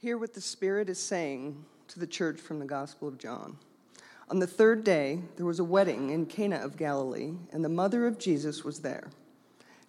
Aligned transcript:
Hear 0.00 0.16
what 0.16 0.32
the 0.32 0.40
Spirit 0.40 0.88
is 0.88 0.98
saying 0.98 1.62
to 1.88 2.00
the 2.00 2.06
church 2.06 2.40
from 2.40 2.58
the 2.58 2.64
Gospel 2.64 3.06
of 3.06 3.18
John. 3.18 3.58
On 4.30 4.38
the 4.38 4.46
third 4.46 4.82
day, 4.82 5.20
there 5.36 5.44
was 5.44 5.58
a 5.58 5.64
wedding 5.64 6.08
in 6.08 6.24
Cana 6.24 6.56
of 6.56 6.78
Galilee, 6.78 7.34
and 7.52 7.62
the 7.62 7.68
mother 7.68 8.06
of 8.06 8.18
Jesus 8.18 8.64
was 8.64 8.80
there. 8.80 9.10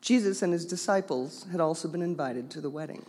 Jesus 0.01 0.41
and 0.41 0.51
his 0.51 0.65
disciples 0.65 1.45
had 1.49 1.61
also 1.61 1.87
been 1.87 2.01
invited 2.01 2.49
to 2.49 2.59
the 2.59 2.69
wedding. 2.69 3.05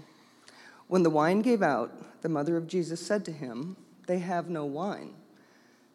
When 0.86 1.02
the 1.02 1.10
wine 1.10 1.42
gave 1.42 1.60
out, 1.60 2.22
the 2.22 2.28
mother 2.28 2.56
of 2.56 2.68
Jesus 2.68 3.04
said 3.04 3.24
to 3.24 3.32
him, 3.32 3.76
They 4.06 4.20
have 4.20 4.48
no 4.48 4.64
wine. 4.64 5.12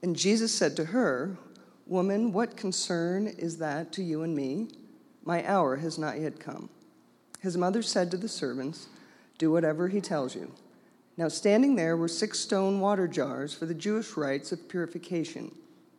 And 0.03 0.13
Jesus 0.13 0.53
said 0.53 0.75
to 0.75 0.83
her, 0.83 1.37
Woman, 1.85 2.33
what 2.33 2.57
concern 2.57 3.27
is 3.27 3.59
that 3.59 3.93
to 3.93 4.03
you 4.03 4.23
and 4.23 4.35
me? 4.35 4.67
My 5.23 5.47
hour 5.47 5.77
has 5.77 5.97
not 5.97 6.19
yet 6.19 6.37
come. 6.37 6.69
His 7.39 7.55
mother 7.55 7.81
said 7.81 8.11
to 8.11 8.17
the 8.17 8.27
servants, 8.27 8.87
Do 9.37 9.49
whatever 9.51 9.87
he 9.87 10.01
tells 10.01 10.35
you. 10.35 10.51
Now, 11.17 11.29
standing 11.29 11.75
there 11.75 11.97
were 11.97 12.07
six 12.07 12.39
stone 12.39 12.79
water 12.79 13.07
jars 13.07 13.51
for 13.51 13.65
the 13.65 13.73
Jewish 13.73 14.15
rites 14.15 14.51
of 14.51 14.69
purification, 14.69 15.51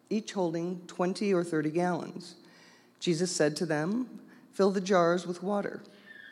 each 0.09 0.33
holding 0.33 0.81
20 0.87 1.35
or 1.35 1.43
30 1.43 1.71
gallons. 1.71 2.37
Jesus 3.01 3.35
said 3.35 3.57
to 3.57 3.67
them, 3.67 4.21
Fill 4.53 4.71
the 4.71 4.81
jars 4.81 5.27
with 5.27 5.43
water. 5.43 5.83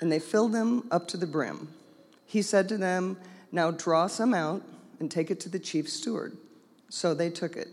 And 0.00 0.12
they 0.12 0.20
filled 0.20 0.52
them 0.52 0.86
up 0.90 1.08
to 1.08 1.16
the 1.16 1.26
brim. 1.26 1.68
He 2.26 2.42
said 2.42 2.68
to 2.68 2.76
them, 2.76 3.16
Now 3.50 3.72
draw 3.72 4.06
some 4.06 4.32
out 4.32 4.62
and 5.00 5.10
take 5.10 5.30
it 5.32 5.40
to 5.40 5.48
the 5.48 5.58
chief 5.58 5.88
steward. 5.88 6.36
So 6.88 7.12
they 7.12 7.30
took 7.30 7.56
it. 7.56 7.68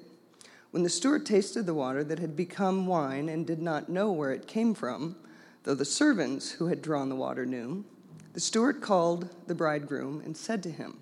When 0.72 0.82
the 0.82 0.90
steward 0.90 1.28
tasted 1.28 1.68
the 1.68 1.74
water 1.76 2.04
that 2.04 2.18
had 2.18 2.36
become 2.36 2.88
wine 2.88 3.30
and 3.30 3.46
did 3.46 3.62
not 3.62 3.90
know 3.90 4.12
where 4.12 4.32
it 4.32 4.48
came 4.48 4.74
from, 4.74 5.16
though 5.64 5.76
the 5.76 5.86
servants 5.86 6.52
who 6.52 6.68
had 6.68 6.82
drawn 6.82 7.10
the 7.10 7.16
water 7.16 7.46
knew, 7.46 7.86
the 8.34 8.40
steward 8.40 8.82
called 8.82 9.30
the 9.46 9.54
bridegroom 9.54 10.22
and 10.26 10.36
said 10.36 10.64
to 10.64 10.72
him, 10.72 10.98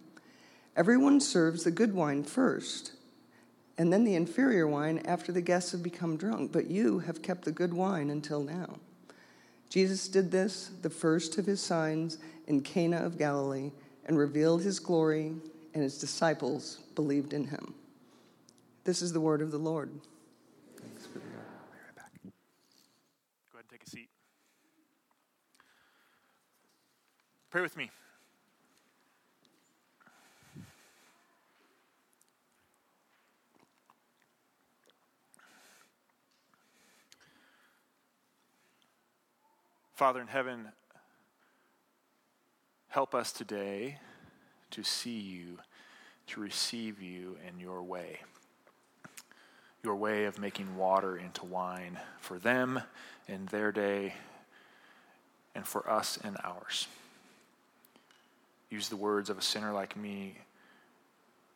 Everyone 0.81 1.21
serves 1.21 1.63
the 1.63 1.69
good 1.69 1.93
wine 1.93 2.23
first, 2.23 2.93
and 3.77 3.93
then 3.93 4.03
the 4.03 4.15
inferior 4.15 4.67
wine 4.67 4.97
after 5.05 5.31
the 5.31 5.39
guests 5.39 5.73
have 5.73 5.83
become 5.83 6.17
drunk, 6.17 6.51
but 6.51 6.71
you 6.71 6.97
have 6.97 7.21
kept 7.21 7.45
the 7.45 7.51
good 7.51 7.71
wine 7.71 8.09
until 8.09 8.41
now. 8.41 8.79
Jesus 9.69 10.07
did 10.07 10.31
this, 10.31 10.71
the 10.81 10.89
first 10.89 11.37
of 11.37 11.45
his 11.45 11.61
signs, 11.61 12.17
in 12.47 12.61
Cana 12.61 12.97
of 12.97 13.19
Galilee, 13.19 13.69
and 14.07 14.17
revealed 14.17 14.63
his 14.63 14.79
glory, 14.79 15.35
and 15.75 15.83
his 15.83 15.99
disciples 15.99 16.79
believed 16.95 17.33
in 17.33 17.45
him. 17.45 17.75
This 18.83 19.03
is 19.03 19.13
the 19.13 19.21
word 19.21 19.43
of 19.43 19.51
the 19.51 19.59
Lord. 19.59 19.91
Thanks 20.81 21.05
for 21.05 21.19
the 21.19 21.25
I'll 21.25 21.71
be 21.71 21.77
right 21.77 21.95
back. 21.95 22.11
Go 22.23 22.29
ahead 23.53 23.65
and 23.69 23.79
take 23.79 23.83
a 23.85 23.89
seat. 23.91 24.09
Pray 27.51 27.61
with 27.61 27.77
me. 27.77 27.91
Father 40.01 40.19
in 40.19 40.25
heaven, 40.25 40.67
help 42.87 43.13
us 43.13 43.31
today 43.31 43.99
to 44.71 44.81
see 44.81 45.19
you, 45.19 45.59
to 46.25 46.39
receive 46.39 46.99
you 46.99 47.37
in 47.47 47.59
your 47.59 47.83
way. 47.83 48.17
Your 49.83 49.95
way 49.95 50.25
of 50.25 50.39
making 50.39 50.75
water 50.75 51.17
into 51.17 51.45
wine 51.45 51.99
for 52.19 52.39
them 52.39 52.81
in 53.27 53.45
their 53.51 53.71
day 53.71 54.15
and 55.53 55.67
for 55.67 55.87
us 55.87 56.17
in 56.23 56.35
ours. 56.43 56.87
Use 58.71 58.89
the 58.89 58.95
words 58.95 59.29
of 59.29 59.37
a 59.37 59.43
sinner 59.43 59.71
like 59.71 59.95
me 59.95 60.33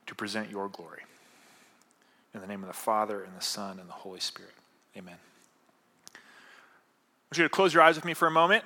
to 0.05 0.13
present 0.13 0.51
your 0.51 0.69
glory. 0.69 1.01
In 2.35 2.41
the 2.41 2.47
name 2.47 2.61
of 2.61 2.67
the 2.67 2.73
Father, 2.73 3.23
and 3.23 3.35
the 3.35 3.43
Son, 3.43 3.79
and 3.79 3.89
the 3.89 3.93
Holy 3.93 4.19
Spirit. 4.19 4.53
Amen 4.95 5.17
want 7.31 7.39
you 7.39 7.43
to 7.43 7.49
close 7.49 7.73
your 7.73 7.81
eyes 7.81 7.95
with 7.95 8.05
me 8.05 8.13
for 8.13 8.27
a 8.27 8.31
moment. 8.31 8.63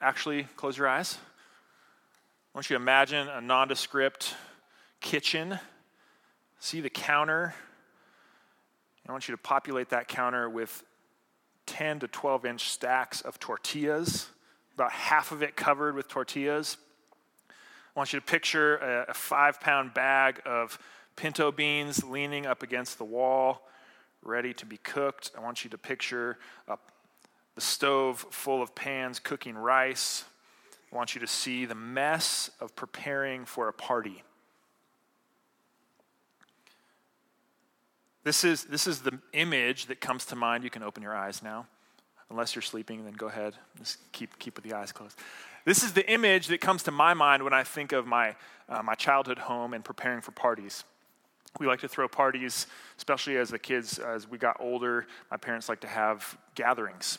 Actually, 0.00 0.44
close 0.56 0.76
your 0.76 0.86
eyes. 0.86 1.16
I 2.54 2.58
want 2.58 2.68
you 2.68 2.76
to 2.76 2.82
imagine 2.82 3.26
a 3.28 3.40
nondescript 3.40 4.34
kitchen. 5.00 5.58
See 6.60 6.82
the 6.82 6.90
counter. 6.90 7.54
I 9.08 9.12
want 9.12 9.28
you 9.28 9.34
to 9.34 9.40
populate 9.40 9.88
that 9.90 10.08
counter 10.08 10.48
with 10.48 10.84
10 11.66 12.00
to 12.00 12.08
12 12.08 12.44
inch 12.44 12.68
stacks 12.68 13.22
of 13.22 13.40
tortillas, 13.40 14.28
about 14.74 14.92
half 14.92 15.32
of 15.32 15.42
it 15.42 15.56
covered 15.56 15.94
with 15.94 16.08
tortillas. 16.08 16.76
I 17.48 17.98
want 17.98 18.12
you 18.12 18.20
to 18.20 18.26
picture 18.26 18.76
a, 18.76 19.10
a 19.10 19.14
five 19.14 19.58
pound 19.58 19.94
bag 19.94 20.42
of 20.44 20.78
pinto 21.16 21.50
beans 21.50 22.04
leaning 22.04 22.44
up 22.44 22.62
against 22.62 22.98
the 22.98 23.04
wall, 23.04 23.62
ready 24.22 24.52
to 24.54 24.66
be 24.66 24.76
cooked. 24.76 25.30
I 25.36 25.40
want 25.40 25.64
you 25.64 25.70
to 25.70 25.78
picture 25.78 26.38
a 26.68 26.76
the 27.54 27.60
stove 27.60 28.26
full 28.30 28.62
of 28.62 28.74
pans 28.74 29.18
cooking 29.18 29.56
rice. 29.56 30.24
I 30.92 30.96
want 30.96 31.14
you 31.14 31.20
to 31.20 31.26
see 31.26 31.64
the 31.64 31.74
mess 31.74 32.50
of 32.60 32.74
preparing 32.76 33.44
for 33.44 33.68
a 33.68 33.72
party. 33.72 34.22
This 38.24 38.44
is, 38.44 38.64
this 38.64 38.86
is 38.86 39.00
the 39.00 39.18
image 39.32 39.86
that 39.86 40.00
comes 40.00 40.24
to 40.26 40.36
mind. 40.36 40.64
You 40.64 40.70
can 40.70 40.82
open 40.82 41.02
your 41.02 41.14
eyes 41.14 41.42
now. 41.42 41.66
Unless 42.30 42.54
you're 42.54 42.62
sleeping, 42.62 43.04
then 43.04 43.14
go 43.14 43.26
ahead. 43.26 43.54
Just 43.78 43.98
keep, 44.12 44.38
keep 44.38 44.56
with 44.56 44.64
the 44.64 44.74
eyes 44.74 44.92
closed. 44.92 45.18
This 45.64 45.82
is 45.82 45.92
the 45.92 46.08
image 46.10 46.46
that 46.48 46.60
comes 46.60 46.82
to 46.84 46.90
my 46.90 47.14
mind 47.14 47.42
when 47.42 47.52
I 47.52 47.62
think 47.62 47.92
of 47.92 48.06
my, 48.06 48.36
uh, 48.68 48.82
my 48.82 48.94
childhood 48.94 49.38
home 49.38 49.74
and 49.74 49.84
preparing 49.84 50.20
for 50.20 50.32
parties. 50.32 50.84
We 51.60 51.66
like 51.66 51.80
to 51.80 51.88
throw 51.88 52.08
parties, 52.08 52.66
especially 52.96 53.36
as 53.36 53.50
the 53.50 53.58
kids, 53.58 53.98
as 53.98 54.26
we 54.26 54.38
got 54.38 54.56
older. 54.60 55.06
My 55.30 55.36
parents 55.36 55.68
like 55.68 55.80
to 55.80 55.88
have 55.88 56.38
gatherings 56.54 57.18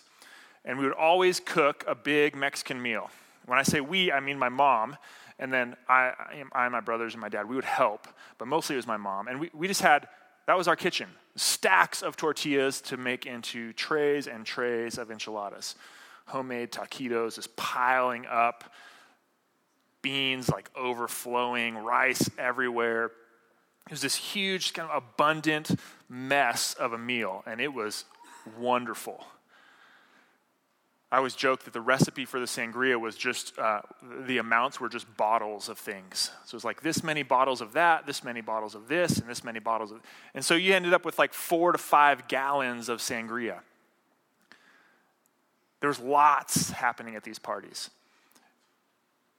and 0.66 0.78
we 0.78 0.86
would 0.86 0.96
always 0.96 1.40
cook 1.40 1.84
a 1.88 1.96
big 1.96 2.36
Mexican 2.36 2.82
meal. 2.82 3.10
When 3.46 3.60
I 3.60 3.64
say 3.64 3.82
we, 3.82 4.12
I 4.12 4.20
mean 4.20 4.40
my 4.40 4.50
mom, 4.50 4.98
and 5.40 5.52
then 5.52 5.76
I, 5.90 6.14
I, 6.54 6.70
my 6.70 6.80
brothers, 6.80 7.14
and 7.14 7.22
my 7.22 7.30
dad. 7.30 7.50
We 7.50 7.56
would 7.56 7.66
help, 7.66 8.08
but 8.38 8.48
mostly 8.48 8.76
it 8.76 8.78
was 8.78 8.88
my 8.88 8.98
mom. 8.98 9.28
And 9.28 9.40
we, 9.40 9.50
we 9.54 9.68
just 9.68 9.82
had, 9.82 10.08
that 10.48 10.58
was 10.58 10.68
our 10.68 10.76
kitchen 10.76 11.10
stacks 11.36 12.04
of 12.04 12.16
tortillas 12.16 12.80
to 12.82 12.98
make 12.98 13.26
into 13.26 13.74
trays 13.74 14.28
and 14.28 14.46
trays 14.46 14.98
of 14.98 15.10
enchiladas. 15.10 15.76
Homemade 16.26 16.72
taquitos 16.72 17.36
just 17.36 17.56
piling 17.56 18.26
up, 18.28 18.64
beans 20.02 20.50
like 20.50 20.70
overflowing, 20.76 21.76
rice 21.78 22.30
everywhere. 22.38 23.06
It 23.88 23.92
was 23.92 24.02
this 24.02 24.16
huge, 24.16 24.74
kind 24.74 24.90
of 24.90 25.04
abundant 25.04 25.78
mess 26.08 26.74
of 26.76 26.94
a 26.94 26.98
meal, 26.98 27.44
and 27.46 27.60
it 27.60 27.74
was 27.74 28.06
wonderful. 28.58 29.26
I 31.14 31.18
always 31.18 31.36
joke 31.36 31.66
that 31.66 31.74
the 31.74 31.82
recipe 31.82 32.26
for 32.26 32.40
the 32.40 32.48
sangria 32.48 33.00
was 33.00 33.16
just, 33.16 33.60
uh, 33.60 33.82
the 34.26 34.40
amounts 34.40 34.80
were 34.80 34.90
just 34.90 35.06
bottles 35.16 35.70
of 35.70 35.78
things. 35.78 36.32
So 36.46 36.56
it 36.56 36.58
was 36.58 36.64
like 36.64 36.82
this 36.82 37.04
many 37.04 37.22
bottles 37.22 37.62
of 37.62 37.74
that, 37.74 38.08
this 38.08 38.24
many 38.24 38.42
bottles 38.42 38.74
of 38.74 38.88
this, 38.88 39.20
and 39.20 39.30
this 39.30 39.44
many 39.44 39.60
bottles 39.60 39.92
of. 39.92 40.02
And 40.34 40.44
so 40.44 40.56
you 40.56 40.74
ended 40.74 40.92
up 40.92 41.06
with 41.06 41.20
like 41.20 41.36
four 41.36 41.72
to 41.72 41.78
five 41.78 42.28
gallons 42.28 42.90
of 42.90 42.98
sangria. 42.98 43.60
There 45.82 45.88
was 45.88 46.00
lots 46.00 46.72
happening 46.72 47.16
at 47.16 47.24
these 47.24 47.38
parties. 47.38 47.92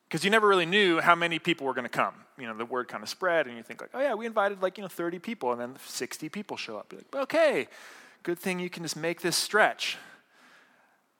Because 0.06 0.22
you 0.22 0.30
never 0.30 0.46
really 0.46 0.66
knew 0.66 1.00
how 1.00 1.16
many 1.16 1.40
people 1.40 1.66
were 1.66 1.74
going 1.74 1.86
to 1.86 1.88
come. 1.88 2.14
You 2.38 2.46
know, 2.46 2.56
the 2.56 2.64
word 2.64 2.86
kind 2.86 3.02
of 3.02 3.08
spread, 3.08 3.48
and 3.48 3.56
you 3.56 3.64
think 3.64 3.80
like, 3.80 3.90
oh 3.94 4.00
yeah, 4.00 4.14
we 4.14 4.26
invited 4.26 4.62
like, 4.62 4.78
you 4.78 4.82
know, 4.82 4.88
30 4.88 5.18
people, 5.18 5.50
and 5.50 5.60
then 5.60 5.74
60 5.84 6.28
people 6.28 6.56
show 6.56 6.76
up. 6.76 6.92
You're 6.92 7.00
like, 7.00 7.22
okay, 7.22 7.66
good 8.22 8.38
thing 8.38 8.60
you 8.60 8.70
can 8.70 8.84
just 8.84 8.96
make 8.96 9.22
this 9.22 9.34
stretch. 9.34 9.96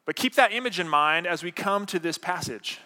But 0.06 0.16
keep 0.16 0.34
that 0.34 0.52
image 0.52 0.78
in 0.78 0.88
mind 0.88 1.26
as 1.26 1.42
we 1.42 1.50
come 1.50 1.86
to 1.86 1.98
this 1.98 2.18
passage. 2.18 2.78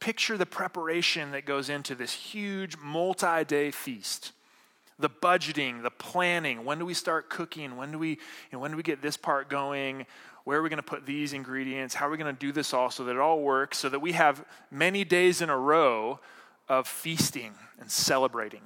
Picture 0.00 0.38
the 0.38 0.46
preparation 0.46 1.32
that 1.32 1.44
goes 1.44 1.68
into 1.68 1.94
this 1.94 2.12
huge 2.12 2.76
multi 2.78 3.44
day 3.44 3.70
feast. 3.70 4.32
The 4.98 5.10
budgeting, 5.10 5.82
the 5.82 5.90
planning. 5.90 6.64
When 6.64 6.78
do 6.78 6.86
we 6.86 6.94
start 6.94 7.28
cooking? 7.28 7.76
When 7.76 7.90
do 7.90 7.98
we, 7.98 8.18
when 8.52 8.70
do 8.70 8.76
we 8.76 8.84
get 8.84 9.02
this 9.02 9.16
part 9.16 9.50
going? 9.50 10.06
Where 10.44 10.60
are 10.60 10.62
we 10.62 10.68
going 10.68 10.76
to 10.76 10.82
put 10.82 11.04
these 11.04 11.32
ingredients? 11.32 11.94
How 11.94 12.06
are 12.06 12.10
we 12.10 12.16
going 12.16 12.32
to 12.32 12.38
do 12.38 12.52
this 12.52 12.72
all 12.72 12.90
so 12.90 13.04
that 13.04 13.12
it 13.12 13.18
all 13.18 13.40
works, 13.40 13.78
so 13.78 13.88
that 13.88 13.98
we 13.98 14.12
have 14.12 14.44
many 14.70 15.04
days 15.04 15.42
in 15.42 15.50
a 15.50 15.58
row 15.58 16.20
of 16.68 16.86
feasting 16.86 17.54
and 17.80 17.90
celebrating? 17.90 18.60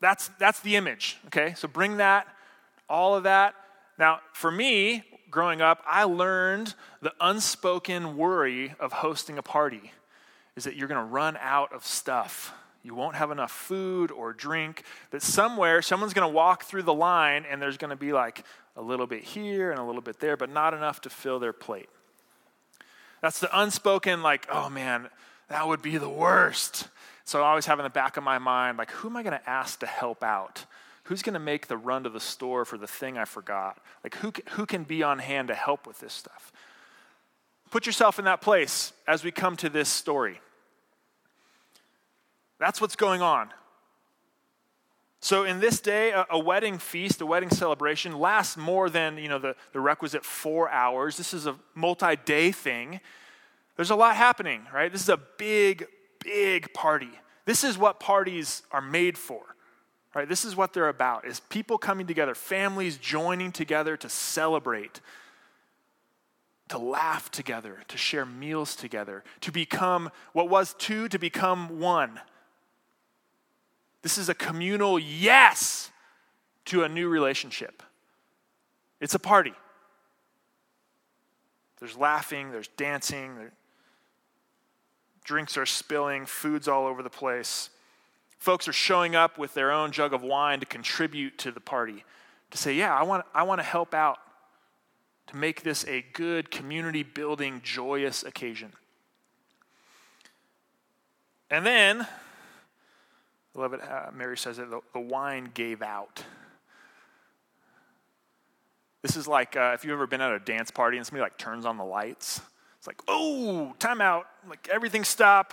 That's, 0.00 0.28
that's 0.38 0.60
the 0.60 0.76
image, 0.76 1.16
okay? 1.26 1.54
So 1.56 1.68
bring 1.68 1.96
that, 1.96 2.26
all 2.88 3.16
of 3.16 3.22
that. 3.22 3.54
Now, 3.98 4.20
for 4.34 4.50
me, 4.50 5.04
growing 5.30 5.60
up, 5.60 5.82
I 5.86 6.04
learned 6.04 6.74
the 7.00 7.12
unspoken 7.20 8.16
worry 8.16 8.74
of 8.80 8.92
hosting 8.92 9.38
a 9.38 9.42
party 9.42 9.92
is 10.56 10.64
that 10.64 10.76
you're 10.76 10.88
going 10.88 11.04
to 11.04 11.12
run 11.12 11.36
out 11.40 11.72
of 11.72 11.84
stuff. 11.84 12.52
You 12.82 12.94
won't 12.94 13.16
have 13.16 13.30
enough 13.30 13.50
food 13.50 14.10
or 14.10 14.32
drink. 14.32 14.84
That 15.10 15.22
somewhere 15.22 15.82
someone's 15.82 16.14
going 16.14 16.28
to 16.28 16.34
walk 16.34 16.64
through 16.64 16.84
the 16.84 16.94
line 16.94 17.44
and 17.50 17.60
there's 17.60 17.76
going 17.76 17.90
to 17.90 17.96
be 17.96 18.12
like 18.12 18.44
a 18.76 18.82
little 18.82 19.06
bit 19.06 19.22
here 19.24 19.70
and 19.70 19.80
a 19.80 19.82
little 19.82 20.00
bit 20.00 20.20
there, 20.20 20.36
but 20.36 20.50
not 20.50 20.72
enough 20.72 21.00
to 21.02 21.10
fill 21.10 21.38
their 21.38 21.52
plate. 21.52 21.88
That's 23.22 23.40
the 23.40 23.60
unspoken, 23.60 24.22
like, 24.22 24.46
oh 24.50 24.68
man, 24.68 25.08
That 25.48 25.68
would 25.68 25.82
be 25.82 25.96
the 25.96 26.08
worst. 26.08 26.88
So 27.24 27.42
I 27.42 27.48
always 27.48 27.66
have 27.66 27.78
in 27.78 27.84
the 27.84 27.90
back 27.90 28.16
of 28.16 28.24
my 28.24 28.38
mind, 28.38 28.78
like, 28.78 28.90
who 28.90 29.08
am 29.08 29.16
I 29.16 29.22
going 29.22 29.38
to 29.38 29.50
ask 29.50 29.80
to 29.80 29.86
help 29.86 30.22
out? 30.22 30.64
Who's 31.06 31.22
going 31.22 31.34
to 31.34 31.40
make 31.40 31.68
the 31.68 31.76
run 31.76 32.02
to 32.02 32.10
the 32.10 32.18
store 32.18 32.64
for 32.64 32.76
the 32.76 32.88
thing 32.88 33.16
I 33.16 33.26
forgot? 33.26 33.78
Like, 34.02 34.16
who, 34.16 34.32
who 34.50 34.66
can 34.66 34.82
be 34.82 35.04
on 35.04 35.20
hand 35.20 35.48
to 35.48 35.54
help 35.54 35.86
with 35.86 36.00
this 36.00 36.12
stuff? 36.12 36.52
Put 37.70 37.86
yourself 37.86 38.18
in 38.18 38.24
that 38.24 38.40
place 38.40 38.92
as 39.06 39.22
we 39.22 39.30
come 39.30 39.56
to 39.58 39.68
this 39.68 39.88
story. 39.88 40.40
That's 42.58 42.80
what's 42.80 42.96
going 42.96 43.22
on. 43.22 43.50
So, 45.20 45.44
in 45.44 45.60
this 45.60 45.80
day, 45.80 46.10
a, 46.10 46.26
a, 46.30 46.38
wedding 46.38 46.78
feast, 46.78 47.20
a 47.20 47.26
wedding 47.26 47.50
celebration 47.50 48.18
lasts 48.18 48.56
more 48.56 48.90
than 48.90 49.16
you 49.16 49.28
know, 49.28 49.38
the, 49.38 49.54
the 49.72 49.80
requisite 49.80 50.24
four 50.24 50.68
hours. 50.70 51.16
This 51.16 51.32
is 51.32 51.46
a 51.46 51.56
multi 51.74 52.16
day 52.16 52.50
thing. 52.50 53.00
There's 53.76 53.90
a 53.90 53.96
lot 53.96 54.16
happening, 54.16 54.66
right? 54.74 54.90
This 54.90 55.02
is 55.02 55.08
a 55.08 55.20
big, 55.38 55.86
big 56.24 56.74
party. 56.74 57.10
This 57.44 57.62
is 57.62 57.78
what 57.78 58.00
parties 58.00 58.62
are 58.72 58.82
made 58.82 59.16
for. 59.16 59.55
Right? 60.16 60.26
This 60.26 60.46
is 60.46 60.56
what 60.56 60.72
they're 60.72 60.88
about 60.88 61.26
is 61.26 61.40
people 61.40 61.76
coming 61.76 62.06
together, 62.06 62.34
families 62.34 62.96
joining 62.96 63.52
together 63.52 63.98
to 63.98 64.08
celebrate, 64.08 65.02
to 66.70 66.78
laugh 66.78 67.30
together, 67.30 67.82
to 67.88 67.98
share 67.98 68.24
meals 68.24 68.76
together, 68.76 69.24
to 69.42 69.52
become 69.52 70.10
what 70.32 70.48
was 70.48 70.74
two 70.78 71.10
to 71.10 71.18
become 71.18 71.80
one. 71.80 72.18
This 74.00 74.16
is 74.16 74.30
a 74.30 74.34
communal 74.34 74.98
yes 74.98 75.90
to 76.64 76.82
a 76.82 76.88
new 76.88 77.10
relationship. 77.10 77.82
It's 79.02 79.14
a 79.14 79.18
party. 79.18 79.52
There's 81.78 81.94
laughing, 81.94 82.52
there's 82.52 82.68
dancing, 82.68 83.36
there, 83.36 83.52
drinks 85.24 85.58
are 85.58 85.66
spilling, 85.66 86.24
food's 86.24 86.68
all 86.68 86.86
over 86.86 87.02
the 87.02 87.10
place. 87.10 87.68
Folks 88.38 88.68
are 88.68 88.72
showing 88.72 89.16
up 89.16 89.38
with 89.38 89.54
their 89.54 89.72
own 89.72 89.92
jug 89.92 90.12
of 90.12 90.22
wine 90.22 90.60
to 90.60 90.66
contribute 90.66 91.38
to 91.38 91.50
the 91.50 91.60
party, 91.60 92.04
to 92.50 92.58
say, 92.58 92.74
Yeah, 92.74 92.94
I 92.94 93.02
want, 93.02 93.24
I 93.34 93.42
want 93.42 93.60
to 93.60 93.64
help 93.64 93.94
out, 93.94 94.18
to 95.28 95.36
make 95.36 95.62
this 95.62 95.84
a 95.86 96.04
good 96.12 96.50
community 96.50 97.02
building, 97.02 97.60
joyous 97.64 98.22
occasion. 98.22 98.72
And 101.50 101.64
then, 101.64 102.02
I 102.02 103.58
love 103.58 103.72
it, 103.72 103.80
uh, 103.82 104.10
Mary 104.12 104.36
says 104.36 104.56
that 104.58 104.70
the, 104.70 104.80
the, 104.92 105.00
wine 105.00 105.50
gave 105.54 105.80
out. 105.80 106.22
This 109.02 109.16
is 109.16 109.28
like 109.28 109.56
uh, 109.56 109.72
if 109.74 109.84
you've 109.84 109.92
ever 109.92 110.06
been 110.06 110.20
at 110.20 110.32
a 110.32 110.40
dance 110.40 110.70
party 110.70 110.96
and 110.96 111.06
somebody 111.06 111.22
like 111.22 111.38
turns 111.38 111.64
on 111.64 111.76
the 111.76 111.84
lights. 111.84 112.40
It's 112.78 112.88
like, 112.88 113.00
oh, 113.06 113.74
time 113.78 114.00
out. 114.00 114.26
Like 114.48 114.68
everything 114.72 115.04
stop. 115.04 115.52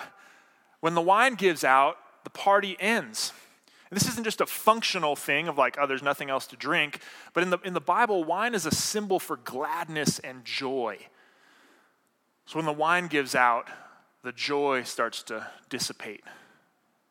When 0.80 0.95
the 0.95 1.01
wine 1.01 1.35
gives 1.35 1.63
out, 1.63 1.97
the 2.24 2.30
party 2.30 2.78
ends. 2.80 3.34
And 3.90 4.00
this 4.00 4.10
isn't 4.10 4.24
just 4.24 4.42
a 4.42 4.48
functional 4.48 5.16
thing 5.16 5.48
of 5.48 5.58
like, 5.58 5.78
oh, 5.80 5.86
there's 5.86 6.02
nothing 6.02 6.30
else 6.30 6.48
to 6.48 6.56
drink. 6.56 7.00
But 7.34 7.44
in 7.44 7.52
the, 7.52 7.60
in 7.60 7.74
the 7.74 7.81
Bible, 7.81 8.24
wine 8.24 8.56
is 8.56 8.66
a 8.66 8.72
symbol 8.72 9.20
for 9.20 9.38
gladness 9.38 10.18
and 10.20 10.44
joy. 10.44 10.98
So 12.46 12.58
when 12.58 12.66
the 12.66 12.74
wine 12.74 13.08
gives 13.08 13.36
out, 13.36 13.68
the 14.24 14.31
joy 14.31 14.84
starts 14.84 15.22
to 15.24 15.48
dissipate. 15.70 16.24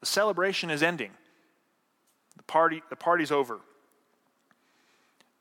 The 0.00 0.06
celebration 0.06 0.70
is 0.70 0.82
ending. 0.82 1.12
The 2.36 2.42
party, 2.42 2.82
the 2.90 2.96
party's 2.96 3.30
over. 3.30 3.60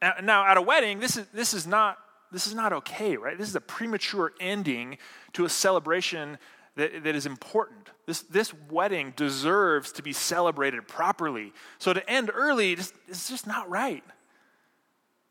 Now, 0.01 0.13
now 0.21 0.45
at 0.45 0.57
a 0.57 0.61
wedding, 0.61 0.99
this 0.99 1.17
is, 1.17 1.25
this, 1.33 1.53
is 1.53 1.65
not, 1.65 1.97
this 2.31 2.45
is 2.45 2.53
not 2.53 2.73
okay, 2.73 3.17
right? 3.17 3.37
This 3.37 3.49
is 3.49 3.55
a 3.55 3.61
premature 3.61 4.33
ending 4.39 4.97
to 5.33 5.45
a 5.45 5.49
celebration 5.49 6.37
that, 6.75 7.03
that 7.03 7.15
is 7.15 7.25
important. 7.25 7.89
This, 8.05 8.21
this 8.21 8.53
wedding 8.69 9.13
deserves 9.15 9.91
to 9.93 10.03
be 10.03 10.13
celebrated 10.13 10.87
properly. 10.87 11.53
So 11.79 11.93
to 11.93 12.09
end 12.09 12.31
early 12.33 12.73
is 12.73 12.93
just 13.07 13.45
not 13.45 13.69
right. 13.69 14.03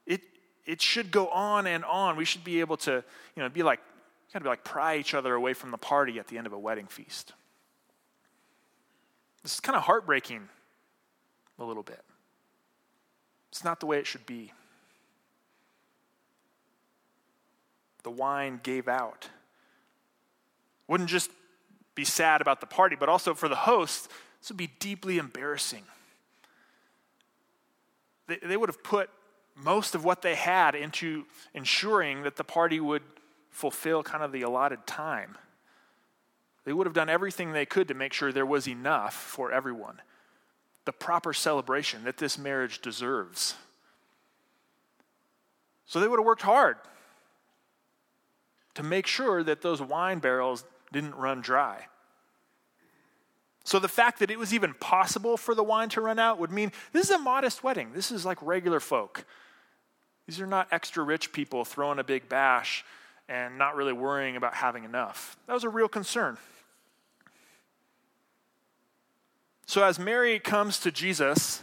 It, 0.07 0.23
it 0.67 0.83
should 0.83 1.11
go 1.11 1.29
on 1.29 1.67
and 1.67 1.85
on. 1.85 2.17
We 2.17 2.25
should 2.25 2.45
be 2.45 2.61
able 2.61 2.77
to, 2.79 3.03
you 3.37 3.43
know, 3.43 3.49
be 3.49 3.63
like, 3.63 3.81
kind 4.33 4.45
of 4.45 4.49
like 4.49 4.65
pry 4.65 4.97
each 4.97 5.15
other 5.15 5.35
away 5.35 5.55
from 5.55 5.71
the 5.71 5.79
party 5.79 6.19
at 6.19 6.29
the 6.29 6.39
end 6.39 6.47
of 6.47 6.53
a 6.53 6.59
wedding 6.59 6.87
feast. 6.87 7.33
This 9.43 9.55
is 9.55 9.61
kind 9.61 9.77
of 9.77 9.83
heartbreaking 9.83 10.49
a 11.59 11.65
little 11.65 11.83
bit. 11.83 12.03
It's 13.51 13.65
not 13.65 13.81
the 13.81 13.87
way 13.87 13.99
it 13.99 14.07
should 14.07 14.27
be. 14.27 14.53
The 18.03 18.11
wine 18.11 18.61
gave 18.63 18.89
out. 18.89 19.29
Wouldn't 20.91 21.09
just 21.09 21.31
be 21.95 22.05
sad 22.05 22.41
about 22.41 22.61
the 22.61 22.67
party, 22.67 22.97
but 22.99 23.09
also 23.09 23.33
for 23.33 23.49
the 23.49 23.55
host, 23.55 24.11
this 24.41 24.51
would 24.51 24.57
be 24.57 24.73
deeply 24.81 25.19
embarrassing. 25.19 25.85
They, 28.27 28.39
they 28.43 28.57
would 28.57 28.69
have 28.69 28.83
put 28.83 29.09
most 29.55 29.95
of 29.95 30.05
what 30.05 30.21
they 30.21 30.35
had 30.35 30.75
into 30.75 31.27
ensuring 31.55 32.25
that 32.25 32.35
the 32.35 32.43
party 32.43 32.81
would 32.81 33.05
fulfill 33.51 34.03
kind 34.03 34.25
of 34.25 34.33
the 34.33 34.43
allotted 34.43 34.85
time. 34.85 35.39
They 36.65 36.73
would 36.73 36.89
have 36.89 36.95
done 36.95 37.09
everything 37.09 37.53
they 37.53 37.67
could 37.67 37.87
to 37.87 37.95
make 37.95 38.13
sure 38.13 38.33
there 38.33 38.45
was 38.45 38.67
enough 38.67 39.15
for 39.15 39.53
everyone, 39.53 40.01
the 40.87 40.93
proper 40.93 41.33
celebration 41.33 42.03
that 42.03 42.17
this 42.17 42.37
marriage 42.37 42.81
deserves. 42.81 43.55
So 45.87 46.01
they 46.01 46.09
would 46.09 46.19
have 46.19 46.27
worked 46.27 46.43
hard 46.43 46.79
to 48.75 48.83
make 48.83 49.07
sure 49.07 49.45
that 49.45 49.63
those 49.63 49.81
wine 49.81 50.19
barrels 50.19 50.65
didn't 50.93 51.15
run 51.15 51.41
dry. 51.41 51.87
So 53.65 53.79
the 53.79 53.89
fact 53.89 54.19
that 54.21 54.31
it 54.31 54.39
was 54.39 54.55
even 54.55 54.75
possible 54.75 55.37
for 55.37 55.55
the 55.55 55.63
wine 55.63 55.91
to 55.91 56.01
run 56.01 56.19
out 56.19 56.39
would 56.39 56.51
mean 56.51 56.73
this 56.93 57.07
is 57.07 57.11
a 57.11 57.19
modest 57.19 57.63
wedding. 57.63 57.93
This 57.95 58.11
is 58.11 58.25
like 58.25 58.41
regular 58.43 58.81
folk. 58.81 59.25
These 60.27 60.41
are 60.41 60.47
not 60.47 60.69
extra 60.71 61.03
rich 61.03 61.33
people 61.33 61.65
throwing 61.65 61.99
a 61.99 62.05
big 62.05 62.29
bash 62.29 62.85
and 63.29 63.59
not 63.59 63.77
really 63.77 63.93
worrying 63.93 64.37
about 64.37 64.55
having 64.55 64.85
enough. 64.85 65.37
That 65.47 65.55
was 65.55 65.65
a 65.65 65.69
real 65.69 65.89
concern. 65.89 66.39
So 69.67 69.85
as 69.85 69.99
Mary 69.99 70.41
comes 70.41 70.81
to 70.81 70.91
Jesus 70.91 71.63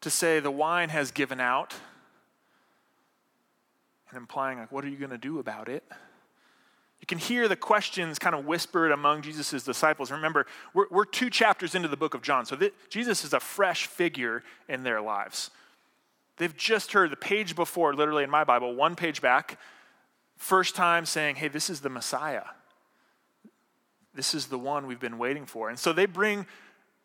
to 0.00 0.10
say 0.10 0.40
the 0.40 0.50
wine 0.50 0.88
has 0.88 1.10
given 1.10 1.40
out, 1.40 1.74
and 4.10 4.16
implying, 4.16 4.58
like, 4.58 4.72
what 4.72 4.84
are 4.84 4.88
you 4.88 4.96
going 4.96 5.10
to 5.10 5.18
do 5.18 5.38
about 5.38 5.68
it? 5.68 5.84
You 7.00 7.06
can 7.06 7.18
hear 7.18 7.46
the 7.46 7.56
questions 7.56 8.18
kind 8.18 8.34
of 8.34 8.46
whispered 8.46 8.90
among 8.90 9.22
Jesus' 9.22 9.62
disciples. 9.62 10.10
Remember, 10.10 10.46
we're, 10.72 10.86
we're 10.90 11.04
two 11.04 11.30
chapters 11.30 11.74
into 11.74 11.88
the 11.88 11.96
book 11.96 12.14
of 12.14 12.22
John, 12.22 12.46
so 12.46 12.58
Jesus 12.88 13.24
is 13.24 13.32
a 13.32 13.40
fresh 13.40 13.86
figure 13.86 14.42
in 14.68 14.82
their 14.82 15.00
lives. 15.00 15.50
They've 16.38 16.56
just 16.56 16.92
heard 16.92 17.10
the 17.10 17.16
page 17.16 17.54
before, 17.54 17.94
literally 17.94 18.24
in 18.24 18.30
my 18.30 18.44
Bible, 18.44 18.74
one 18.74 18.96
page 18.96 19.22
back, 19.22 19.58
first 20.36 20.74
time 20.74 21.06
saying, 21.06 21.36
hey, 21.36 21.48
this 21.48 21.70
is 21.70 21.80
the 21.80 21.88
Messiah. 21.88 22.44
This 24.14 24.34
is 24.34 24.46
the 24.46 24.58
one 24.58 24.86
we've 24.86 25.00
been 25.00 25.18
waiting 25.18 25.46
for. 25.46 25.68
And 25.68 25.78
so 25.78 25.92
they 25.92 26.06
bring, 26.06 26.46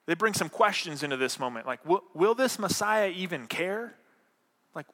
they 0.05 0.15
bring 0.15 0.33
some 0.33 0.49
questions 0.49 1.03
into 1.03 1.17
this 1.17 1.39
moment 1.39 1.65
like, 1.67 1.85
will, 1.85 2.03
will 2.13 2.35
this 2.35 2.57
Messiah 2.57 3.09
even 3.09 3.47
care? 3.47 3.95
Like, 4.73 4.87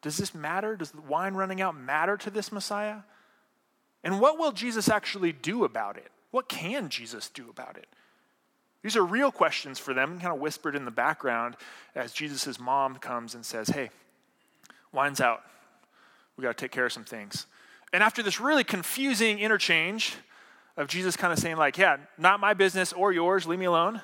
does 0.00 0.16
this 0.16 0.34
matter? 0.34 0.76
Does 0.76 0.92
the 0.92 1.00
wine 1.00 1.34
running 1.34 1.60
out 1.60 1.76
matter 1.76 2.16
to 2.16 2.30
this 2.30 2.52
Messiah? 2.52 2.98
And 4.04 4.20
what 4.20 4.38
will 4.38 4.52
Jesus 4.52 4.88
actually 4.88 5.32
do 5.32 5.64
about 5.64 5.96
it? 5.96 6.10
What 6.30 6.48
can 6.48 6.88
Jesus 6.88 7.28
do 7.28 7.48
about 7.50 7.76
it? 7.76 7.86
These 8.82 8.96
are 8.96 9.04
real 9.04 9.30
questions 9.30 9.78
for 9.78 9.94
them, 9.94 10.18
kind 10.18 10.34
of 10.34 10.40
whispered 10.40 10.74
in 10.74 10.84
the 10.84 10.90
background 10.90 11.56
as 11.94 12.12
Jesus' 12.12 12.58
mom 12.58 12.96
comes 12.96 13.34
and 13.34 13.46
says, 13.46 13.68
Hey, 13.68 13.90
wine's 14.92 15.20
out. 15.20 15.42
We 16.36 16.42
got 16.42 16.56
to 16.56 16.64
take 16.64 16.72
care 16.72 16.86
of 16.86 16.92
some 16.92 17.04
things. 17.04 17.46
And 17.92 18.02
after 18.02 18.22
this 18.22 18.40
really 18.40 18.64
confusing 18.64 19.38
interchange 19.38 20.14
of 20.76 20.88
Jesus 20.88 21.16
kind 21.16 21.32
of 21.32 21.38
saying, 21.38 21.56
like, 21.56 21.76
yeah, 21.76 21.98
not 22.16 22.40
my 22.40 22.54
business 22.54 22.92
or 22.92 23.12
yours, 23.12 23.46
leave 23.46 23.58
me 23.58 23.66
alone. 23.66 24.00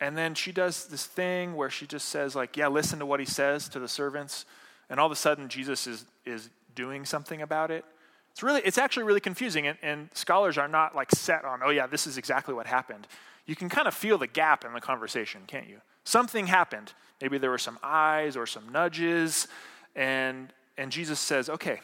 And 0.00 0.16
then 0.16 0.34
she 0.34 0.50
does 0.50 0.86
this 0.86 1.06
thing 1.06 1.54
where 1.54 1.70
she 1.70 1.86
just 1.86 2.08
says, 2.08 2.34
like, 2.34 2.56
yeah, 2.56 2.68
listen 2.68 2.98
to 2.98 3.06
what 3.06 3.20
he 3.20 3.26
says 3.26 3.68
to 3.70 3.78
the 3.78 3.86
servants. 3.86 4.44
And 4.88 4.98
all 4.98 5.06
of 5.06 5.12
a 5.12 5.16
sudden, 5.16 5.48
Jesus 5.48 5.86
is, 5.86 6.04
is 6.24 6.50
doing 6.74 7.04
something 7.04 7.42
about 7.42 7.70
it. 7.70 7.84
It's 8.32 8.42
really, 8.42 8.60
it's 8.64 8.78
actually 8.78 9.04
really 9.04 9.20
confusing, 9.20 9.66
and, 9.66 9.78
and 9.82 10.08
scholars 10.14 10.56
are 10.56 10.68
not 10.68 10.94
like 10.94 11.10
set 11.10 11.44
on, 11.44 11.60
oh 11.62 11.70
yeah, 11.70 11.86
this 11.86 12.06
is 12.06 12.16
exactly 12.16 12.54
what 12.54 12.66
happened. 12.66 13.06
You 13.46 13.56
can 13.56 13.68
kind 13.68 13.88
of 13.88 13.94
feel 13.94 14.18
the 14.18 14.26
gap 14.26 14.64
in 14.64 14.72
the 14.72 14.80
conversation, 14.80 15.42
can't 15.46 15.68
you? 15.68 15.80
Something 16.04 16.46
happened. 16.46 16.92
Maybe 17.20 17.38
there 17.38 17.50
were 17.50 17.58
some 17.58 17.78
eyes 17.82 18.36
or 18.36 18.46
some 18.46 18.68
nudges, 18.70 19.48
and 19.94 20.52
and 20.78 20.90
Jesus 20.90 21.20
says, 21.20 21.50
okay, 21.50 21.80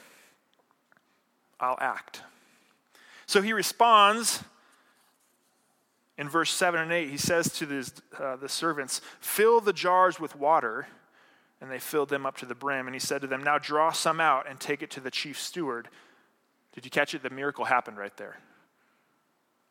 I'll 1.61 1.77
act. 1.81 2.23
So 3.27 3.43
he 3.43 3.53
responds 3.53 4.43
in 6.19 6.29
verse 6.29 6.51
7 6.51 6.81
and 6.81 6.93
8. 6.93 7.11
He 7.11 7.17
says 7.17 7.53
to 7.55 7.67
the 7.67 7.91
uh, 8.19 8.37
the 8.37 8.49
servants, 8.49 9.01
Fill 9.21 9.61
the 9.61 9.73
jars 9.73 10.19
with 10.21 10.37
water. 10.37 10.87
And 11.61 11.71
they 11.71 11.79
filled 11.79 12.11
them 12.11 12.27
up 12.27 12.37
to 12.39 12.47
the 12.47 12.55
brim. 12.55 12.87
And 12.87 12.95
he 12.95 13.01
said 13.01 13.23
to 13.23 13.27
them, 13.27 13.43
Now 13.43 13.59
draw 13.59 13.91
some 13.91 14.21
out 14.21 14.49
and 14.49 14.61
take 14.61 14.83
it 14.83 14.91
to 14.93 15.01
the 15.01 15.11
chief 15.11 15.41
steward. 15.41 15.89
Did 16.77 16.85
you 16.85 16.91
catch 16.91 17.15
it? 17.15 17.23
The 17.23 17.31
miracle 17.31 17.65
happened 17.65 17.97
right 17.97 18.15
there. 18.19 18.37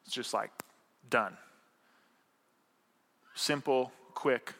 It's 0.05 0.13
just 0.13 0.33
like 0.33 0.49
done. 1.07 1.37
Simple, 3.35 3.91
quick, 4.15 4.53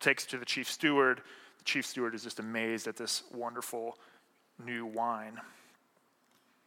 takes 0.00 0.24
it 0.24 0.30
to 0.30 0.38
the 0.38 0.46
chief 0.46 0.70
steward. 0.70 1.20
The 1.58 1.64
chief 1.64 1.84
steward 1.84 2.14
is 2.14 2.24
just 2.24 2.40
amazed 2.40 2.88
at 2.88 2.96
this 2.96 3.22
wonderful 3.34 3.98
new 4.64 4.86
wine. 4.86 5.38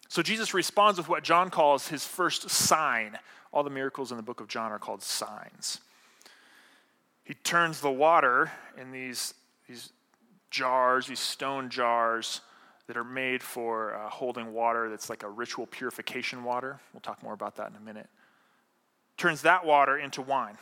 So 0.07 0.21
Jesus 0.21 0.53
responds 0.53 0.99
with 0.99 1.09
what 1.09 1.23
John 1.23 1.49
calls 1.49 1.87
his 1.87 2.05
first 2.05 2.49
sign. 2.51 3.17
All 3.51 3.63
the 3.63 3.69
miracles 3.71 4.11
in 4.11 4.17
the 4.17 4.23
book 4.23 4.39
of 4.39 4.47
John 4.47 4.71
are 4.71 4.79
called 4.79 5.01
signs. 5.01 5.79
He 7.23 7.33
turns 7.33 7.81
the 7.81 7.91
water 7.91 8.51
in 8.77 8.91
these, 8.91 9.33
these 9.67 9.91
jars, 10.51 11.07
these 11.07 11.19
stone 11.19 11.69
jars 11.69 12.41
that 12.91 12.97
are 12.97 13.05
made 13.05 13.41
for 13.41 13.95
uh, 13.95 14.09
holding 14.09 14.51
water 14.51 14.89
that's 14.89 15.09
like 15.09 15.23
a 15.23 15.29
ritual 15.29 15.65
purification 15.65 16.43
water. 16.43 16.77
We'll 16.91 16.99
talk 16.99 17.23
more 17.23 17.31
about 17.31 17.55
that 17.55 17.69
in 17.69 17.77
a 17.77 17.79
minute. 17.79 18.09
Turns 19.15 19.43
that 19.43 19.65
water 19.65 19.97
into 19.97 20.21
wine. 20.21 20.57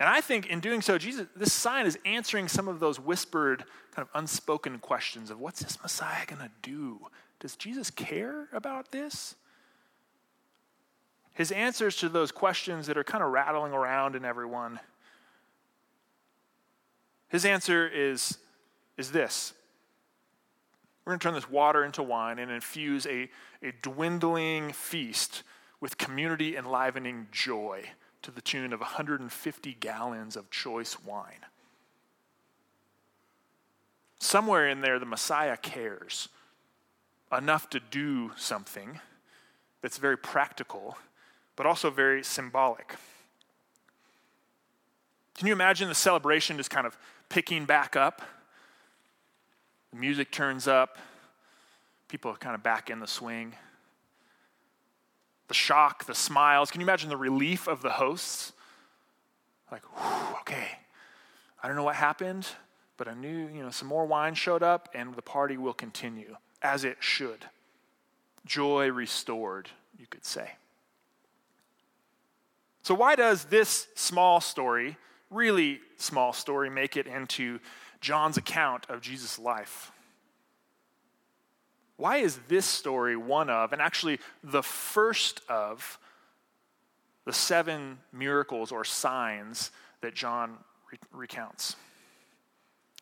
And 0.00 0.08
I 0.08 0.22
think 0.22 0.46
in 0.46 0.60
doing 0.60 0.80
so, 0.80 0.96
Jesus, 0.96 1.26
this 1.36 1.52
sign 1.52 1.84
is 1.84 1.98
answering 2.06 2.48
some 2.48 2.66
of 2.66 2.80
those 2.80 2.98
whispered, 2.98 3.64
kind 3.94 4.08
of 4.08 4.18
unspoken 4.18 4.78
questions 4.78 5.28
of 5.28 5.38
what's 5.38 5.62
this 5.62 5.82
Messiah 5.82 6.24
going 6.24 6.40
to 6.40 6.50
do? 6.62 6.98
Does 7.40 7.56
Jesus 7.56 7.90
care 7.90 8.48
about 8.50 8.90
this? 8.90 9.34
His 11.34 11.52
answers 11.52 11.96
to 11.96 12.08
those 12.08 12.32
questions 12.32 12.86
that 12.86 12.96
are 12.96 13.04
kind 13.04 13.22
of 13.22 13.32
rattling 13.32 13.74
around 13.74 14.16
in 14.16 14.24
everyone, 14.24 14.80
his 17.28 17.44
answer 17.44 17.86
is, 17.86 18.38
is 18.96 19.10
this. 19.10 19.52
We're 21.04 21.12
going 21.12 21.18
to 21.18 21.24
turn 21.24 21.34
this 21.34 21.50
water 21.50 21.84
into 21.84 22.02
wine 22.02 22.38
and 22.38 22.50
infuse 22.50 23.06
a, 23.06 23.28
a 23.62 23.72
dwindling 23.82 24.72
feast 24.72 25.42
with 25.80 25.98
community 25.98 26.56
enlivening 26.56 27.26
joy 27.32 27.90
to 28.22 28.30
the 28.30 28.40
tune 28.40 28.72
of 28.72 28.80
150 28.80 29.76
gallons 29.80 30.36
of 30.36 30.48
choice 30.50 31.02
wine. 31.02 31.44
Somewhere 34.20 34.68
in 34.68 34.80
there, 34.80 35.00
the 35.00 35.06
Messiah 35.06 35.56
cares 35.56 36.28
enough 37.36 37.68
to 37.70 37.80
do 37.80 38.30
something 38.36 39.00
that's 39.80 39.98
very 39.98 40.16
practical, 40.16 40.96
but 41.56 41.66
also 41.66 41.90
very 41.90 42.22
symbolic. 42.22 42.94
Can 45.34 45.48
you 45.48 45.52
imagine 45.52 45.88
the 45.88 45.94
celebration 45.96 46.56
just 46.56 46.70
kind 46.70 46.86
of 46.86 46.96
picking 47.28 47.64
back 47.64 47.96
up? 47.96 48.22
The 49.92 49.98
music 49.98 50.30
turns 50.30 50.66
up, 50.66 50.98
people 52.08 52.30
are 52.30 52.36
kind 52.36 52.54
of 52.54 52.62
back 52.62 52.90
in 52.90 53.00
the 53.00 53.06
swing 53.06 53.54
the 55.52 55.58
shock, 55.58 56.06
the 56.06 56.14
smiles. 56.14 56.70
Can 56.70 56.80
you 56.80 56.86
imagine 56.86 57.10
the 57.10 57.16
relief 57.18 57.68
of 57.68 57.82
the 57.82 57.90
hosts? 57.90 58.54
Like, 59.70 59.82
okay, 60.40 60.66
I 61.62 61.66
don't 61.66 61.76
know 61.76 61.82
what 61.82 61.96
happened, 61.96 62.46
but 62.96 63.06
I 63.06 63.12
knew, 63.12 63.48
you 63.54 63.62
know, 63.62 63.68
some 63.68 63.86
more 63.86 64.06
wine 64.06 64.32
showed 64.32 64.62
up 64.62 64.88
and 64.94 65.14
the 65.14 65.20
party 65.20 65.58
will 65.58 65.74
continue 65.74 66.36
as 66.62 66.84
it 66.84 66.96
should. 67.00 67.44
Joy 68.46 68.90
restored, 68.90 69.68
you 69.98 70.06
could 70.06 70.24
say. 70.24 70.52
So, 72.82 72.94
why 72.94 73.14
does 73.14 73.44
this 73.44 73.88
small 73.94 74.40
story, 74.40 74.96
really 75.28 75.80
small 75.98 76.32
story, 76.32 76.70
make 76.70 76.96
it 76.96 77.06
into 77.06 77.60
John's 78.02 78.36
account 78.36 78.84
of 78.90 79.00
Jesus' 79.00 79.38
life? 79.38 79.90
Why 81.96 82.18
is 82.18 82.38
this 82.48 82.66
story 82.66 83.16
one 83.16 83.48
of, 83.48 83.72
and 83.72 83.80
actually 83.80 84.18
the 84.44 84.62
first 84.62 85.40
of, 85.48 85.98
the 87.24 87.32
seven 87.32 87.98
miracles 88.12 88.72
or 88.72 88.84
signs 88.84 89.70
that 90.00 90.14
John 90.14 90.58
re- 90.90 90.98
recounts? 91.12 91.76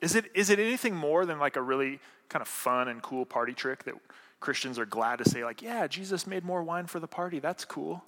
Is 0.03 0.15
it, 0.15 0.27
is 0.35 0.51
it 0.51 0.59
anything 0.59 0.95
more 0.95 1.27
than 1.27 1.39
like 1.39 1.57
a 1.57 1.63
really 1.63 1.99
kind 2.29 2.43
of 2.43 2.49
fun 2.49 2.89
and 2.89 3.03
cool 3.03 3.25
party 3.25 3.55
trick 3.55 3.85
that 3.85 3.95
Christians 4.39 4.79
are 4.79 4.87
glad 4.87 5.19
to 5.19 5.29
say, 5.29 5.45
like, 5.45 5.63
yeah, 5.63 5.87
Jesus 5.87 6.27
made 6.27 6.45
more 6.45 6.63
wine 6.63 6.87
for 6.87 7.01
the 7.01 7.07
party. 7.07 7.39
That's 7.39 7.65
cool. 7.65 8.05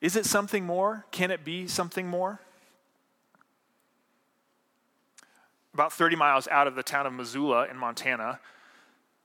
Is 0.00 0.16
it 0.16 0.26
something 0.26 0.64
more? 0.64 1.06
Can 1.12 1.30
it 1.30 1.44
be 1.44 1.68
something 1.68 2.08
more? 2.08 2.40
About 5.74 5.92
30 5.92 6.16
miles 6.16 6.48
out 6.48 6.66
of 6.66 6.74
the 6.74 6.82
town 6.82 7.06
of 7.06 7.14
Missoula 7.14 7.66
in 7.70 7.78
Montana, 7.78 8.38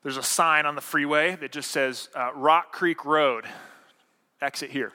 there's 0.01 0.17
a 0.17 0.23
sign 0.23 0.65
on 0.65 0.75
the 0.75 0.81
freeway 0.81 1.35
that 1.35 1.51
just 1.51 1.71
says 1.71 2.07
uh, 2.15 2.31
Rock 2.33 2.71
Creek 2.71 3.03
Road, 3.03 3.45
exit 4.41 4.71
here. 4.71 4.93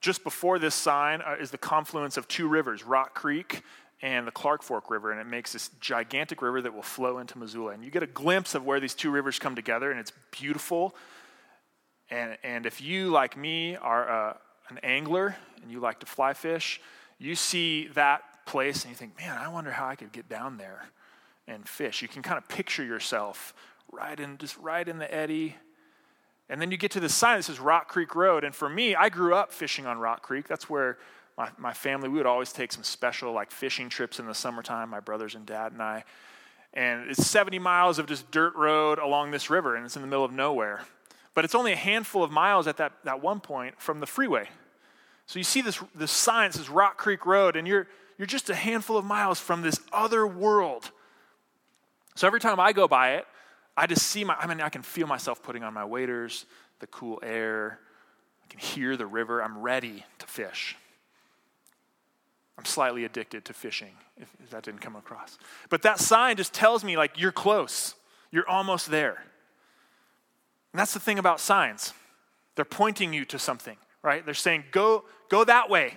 Just 0.00 0.24
before 0.24 0.58
this 0.58 0.74
sign 0.74 1.22
uh, 1.22 1.36
is 1.38 1.52
the 1.52 1.58
confluence 1.58 2.16
of 2.16 2.26
two 2.26 2.48
rivers, 2.48 2.84
Rock 2.84 3.14
Creek 3.14 3.62
and 4.02 4.26
the 4.26 4.32
Clark 4.32 4.64
Fork 4.64 4.90
River, 4.90 5.12
and 5.12 5.20
it 5.20 5.28
makes 5.28 5.52
this 5.52 5.70
gigantic 5.80 6.42
river 6.42 6.60
that 6.60 6.74
will 6.74 6.82
flow 6.82 7.18
into 7.18 7.38
Missoula. 7.38 7.72
And 7.72 7.84
you 7.84 7.90
get 7.92 8.02
a 8.02 8.08
glimpse 8.08 8.56
of 8.56 8.64
where 8.64 8.80
these 8.80 8.94
two 8.94 9.12
rivers 9.12 9.38
come 9.38 9.54
together, 9.54 9.92
and 9.92 10.00
it's 10.00 10.12
beautiful. 10.32 10.96
And, 12.10 12.36
and 12.42 12.66
if 12.66 12.80
you, 12.80 13.10
like 13.10 13.36
me, 13.36 13.76
are 13.76 14.30
uh, 14.30 14.36
an 14.70 14.78
angler 14.82 15.36
and 15.62 15.70
you 15.70 15.78
like 15.78 16.00
to 16.00 16.06
fly 16.06 16.32
fish, 16.32 16.80
you 17.20 17.36
see 17.36 17.86
that 17.94 18.24
place 18.46 18.84
and 18.84 18.90
you 18.90 18.96
think, 18.96 19.16
man, 19.18 19.36
I 19.36 19.48
wonder 19.48 19.70
how 19.70 19.86
I 19.86 19.94
could 19.94 20.12
get 20.12 20.28
down 20.28 20.56
there 20.56 20.86
and 21.46 21.68
fish. 21.68 22.02
You 22.02 22.08
can 22.08 22.22
kind 22.22 22.38
of 22.38 22.48
picture 22.48 22.84
yourself 22.84 23.54
right 23.90 24.18
in, 24.18 24.38
just 24.38 24.56
right 24.58 24.86
in 24.86 24.98
the 24.98 25.12
eddy. 25.12 25.56
And 26.48 26.60
then 26.60 26.70
you 26.70 26.76
get 26.76 26.90
to 26.92 27.00
the 27.00 27.08
sign 27.08 27.38
that 27.38 27.44
says 27.44 27.60
Rock 27.60 27.88
Creek 27.88 28.14
Road. 28.14 28.44
And 28.44 28.54
for 28.54 28.68
me, 28.68 28.94
I 28.94 29.08
grew 29.08 29.34
up 29.34 29.52
fishing 29.52 29.86
on 29.86 29.98
Rock 29.98 30.22
Creek. 30.22 30.48
That's 30.48 30.68
where 30.68 30.98
my, 31.36 31.48
my 31.58 31.72
family, 31.72 32.08
we 32.08 32.18
would 32.18 32.26
always 32.26 32.52
take 32.52 32.72
some 32.72 32.82
special 32.82 33.32
like 33.32 33.50
fishing 33.50 33.88
trips 33.88 34.18
in 34.18 34.26
the 34.26 34.34
summertime, 34.34 34.90
my 34.90 35.00
brothers 35.00 35.34
and 35.34 35.46
dad 35.46 35.72
and 35.72 35.82
I. 35.82 36.04
And 36.74 37.10
it's 37.10 37.26
70 37.26 37.58
miles 37.58 37.98
of 37.98 38.06
just 38.06 38.30
dirt 38.30 38.54
road 38.54 38.98
along 38.98 39.30
this 39.30 39.50
river, 39.50 39.76
and 39.76 39.84
it's 39.84 39.96
in 39.96 40.02
the 40.02 40.08
middle 40.08 40.24
of 40.24 40.32
nowhere. 40.32 40.84
But 41.34 41.44
it's 41.44 41.54
only 41.54 41.72
a 41.72 41.76
handful 41.76 42.22
of 42.22 42.30
miles 42.30 42.66
at 42.66 42.78
that, 42.78 42.92
that 43.04 43.22
one 43.22 43.40
point 43.40 43.80
from 43.80 44.00
the 44.00 44.06
freeway. 44.06 44.48
So 45.26 45.38
you 45.38 45.44
see 45.44 45.62
this, 45.62 45.82
this 45.94 46.10
sign 46.10 46.50
that 46.50 46.58
says 46.58 46.68
Rock 46.68 46.98
Creek 46.98 47.24
Road, 47.26 47.56
and 47.56 47.66
you're, 47.66 47.88
you're 48.22 48.28
just 48.28 48.50
a 48.50 48.54
handful 48.54 48.96
of 48.96 49.04
miles 49.04 49.40
from 49.40 49.62
this 49.62 49.80
other 49.92 50.24
world. 50.24 50.92
So 52.14 52.24
every 52.24 52.38
time 52.38 52.60
I 52.60 52.72
go 52.72 52.86
by 52.86 53.14
it, 53.14 53.26
I 53.76 53.88
just 53.88 54.06
see 54.06 54.22
my, 54.22 54.36
I 54.36 54.46
mean, 54.46 54.60
I 54.60 54.68
can 54.68 54.82
feel 54.82 55.08
myself 55.08 55.42
putting 55.42 55.64
on 55.64 55.74
my 55.74 55.84
waders, 55.84 56.46
the 56.78 56.86
cool 56.86 57.18
air. 57.24 57.80
I 58.44 58.46
can 58.46 58.60
hear 58.60 58.96
the 58.96 59.06
river. 59.06 59.42
I'm 59.42 59.58
ready 59.58 60.04
to 60.20 60.26
fish. 60.28 60.76
I'm 62.56 62.64
slightly 62.64 63.04
addicted 63.04 63.44
to 63.46 63.54
fishing, 63.54 63.94
if, 64.16 64.28
if 64.40 64.50
that 64.50 64.62
didn't 64.62 64.82
come 64.82 64.94
across. 64.94 65.36
But 65.68 65.82
that 65.82 65.98
sign 65.98 66.36
just 66.36 66.52
tells 66.52 66.84
me, 66.84 66.96
like, 66.96 67.18
you're 67.18 67.32
close. 67.32 67.96
You're 68.30 68.48
almost 68.48 68.88
there. 68.88 69.16
And 70.72 70.78
that's 70.78 70.94
the 70.94 71.00
thing 71.00 71.18
about 71.18 71.40
signs. 71.40 71.92
They're 72.54 72.64
pointing 72.64 73.12
you 73.12 73.24
to 73.24 73.38
something, 73.40 73.78
right? 74.00 74.24
They're 74.24 74.32
saying, 74.32 74.62
go, 74.70 75.06
go 75.28 75.42
that 75.42 75.68
way. 75.68 75.96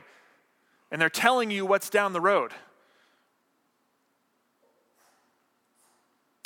And 0.91 1.01
they're 1.01 1.09
telling 1.09 1.51
you 1.51 1.65
what's 1.65 1.89
down 1.89 2.13
the 2.13 2.21
road. 2.21 2.51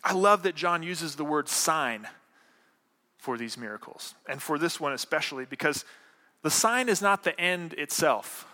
I 0.04 0.14
love 0.14 0.44
that 0.44 0.56
John 0.56 0.82
uses 0.82 1.16
the 1.16 1.26
word 1.26 1.50
sign 1.50 2.08
for 3.18 3.38
these 3.38 3.58
miracles, 3.58 4.16
and 4.28 4.42
for 4.42 4.58
this 4.58 4.80
one 4.80 4.94
especially, 4.94 5.46
because 5.46 5.84
the 6.42 6.50
sign 6.50 6.88
is 6.88 7.02
not 7.02 7.24
the 7.24 7.40
end 7.40 7.74
itself. 7.74 8.48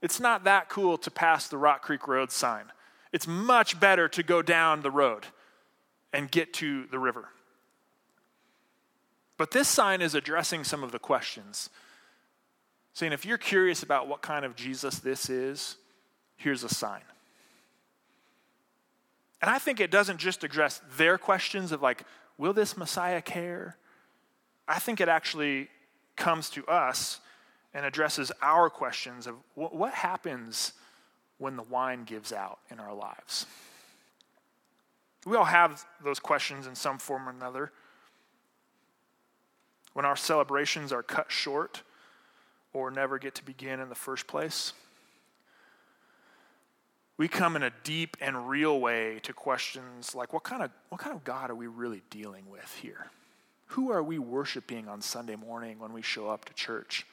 It's 0.00 0.20
not 0.20 0.44
that 0.44 0.68
cool 0.68 0.96
to 0.98 1.10
pass 1.10 1.48
the 1.48 1.58
Rock 1.58 1.82
Creek 1.82 2.06
Road 2.06 2.30
sign. 2.30 2.66
It's 3.12 3.26
much 3.26 3.78
better 3.78 4.08
to 4.08 4.22
go 4.22 4.40
down 4.40 4.82
the 4.82 4.90
road 4.90 5.26
and 6.12 6.30
get 6.30 6.52
to 6.54 6.86
the 6.86 6.98
river. 6.98 7.28
But 9.36 9.50
this 9.50 9.68
sign 9.68 10.00
is 10.00 10.14
addressing 10.14 10.62
some 10.62 10.84
of 10.84 10.92
the 10.92 10.98
questions, 10.98 11.70
saying 12.94 13.12
if 13.12 13.24
you're 13.24 13.38
curious 13.38 13.82
about 13.82 14.08
what 14.08 14.22
kind 14.22 14.44
of 14.44 14.54
Jesus 14.54 14.98
this 14.98 15.30
is, 15.30 15.76
here's 16.36 16.64
a 16.64 16.68
sign. 16.68 17.02
And 19.40 19.50
I 19.50 19.58
think 19.58 19.80
it 19.80 19.90
doesn't 19.90 20.18
just 20.18 20.44
address 20.44 20.80
their 20.96 21.18
questions 21.18 21.72
of 21.72 21.82
like, 21.82 22.04
will 22.38 22.52
this 22.52 22.76
Messiah 22.76 23.22
care? 23.22 23.76
I 24.68 24.78
think 24.78 25.00
it 25.00 25.08
actually 25.08 25.68
comes 26.16 26.48
to 26.50 26.64
us 26.66 27.20
and 27.74 27.84
addresses 27.84 28.30
our 28.40 28.68
questions 28.68 29.26
of 29.26 29.36
what 29.54 29.94
happens 29.94 30.72
when 31.38 31.56
the 31.56 31.62
wine 31.62 32.04
gives 32.04 32.32
out 32.32 32.58
in 32.70 32.78
our 32.78 32.94
lives. 32.94 33.46
We 35.26 35.36
all 35.36 35.44
have 35.44 35.84
those 36.04 36.18
questions 36.18 36.66
in 36.66 36.74
some 36.74 36.98
form 36.98 37.28
or 37.28 37.32
another. 37.32 37.72
When 39.92 40.04
our 40.04 40.16
celebrations 40.16 40.92
are 40.92 41.02
cut 41.02 41.30
short 41.30 41.82
or 42.72 42.90
never 42.90 43.18
get 43.18 43.34
to 43.36 43.44
begin 43.44 43.80
in 43.80 43.88
the 43.88 43.94
first 43.94 44.26
place 44.26 44.72
we 47.22 47.28
come 47.28 47.56
in 47.56 47.62
a 47.62 47.70
deep 47.84 48.16
and 48.20 48.48
real 48.48 48.80
way 48.80 49.20
to 49.22 49.32
questions 49.32 50.14
like 50.14 50.32
what 50.32 50.42
kind 50.42 50.62
of 50.62 50.70
what 50.88 51.00
kind 51.00 51.14
of 51.14 51.22
God 51.24 51.50
are 51.50 51.54
we 51.54 51.66
really 51.66 52.02
dealing 52.10 52.50
with 52.50 52.78
here? 52.82 53.10
Who 53.66 53.92
are 53.92 54.02
we 54.02 54.18
worshiping 54.18 54.88
on 54.88 55.00
Sunday 55.00 55.36
morning 55.36 55.78
when 55.78 55.92
we 55.92 56.02
show 56.02 56.28
up 56.28 56.44
to 56.46 56.54
church? 56.54 57.06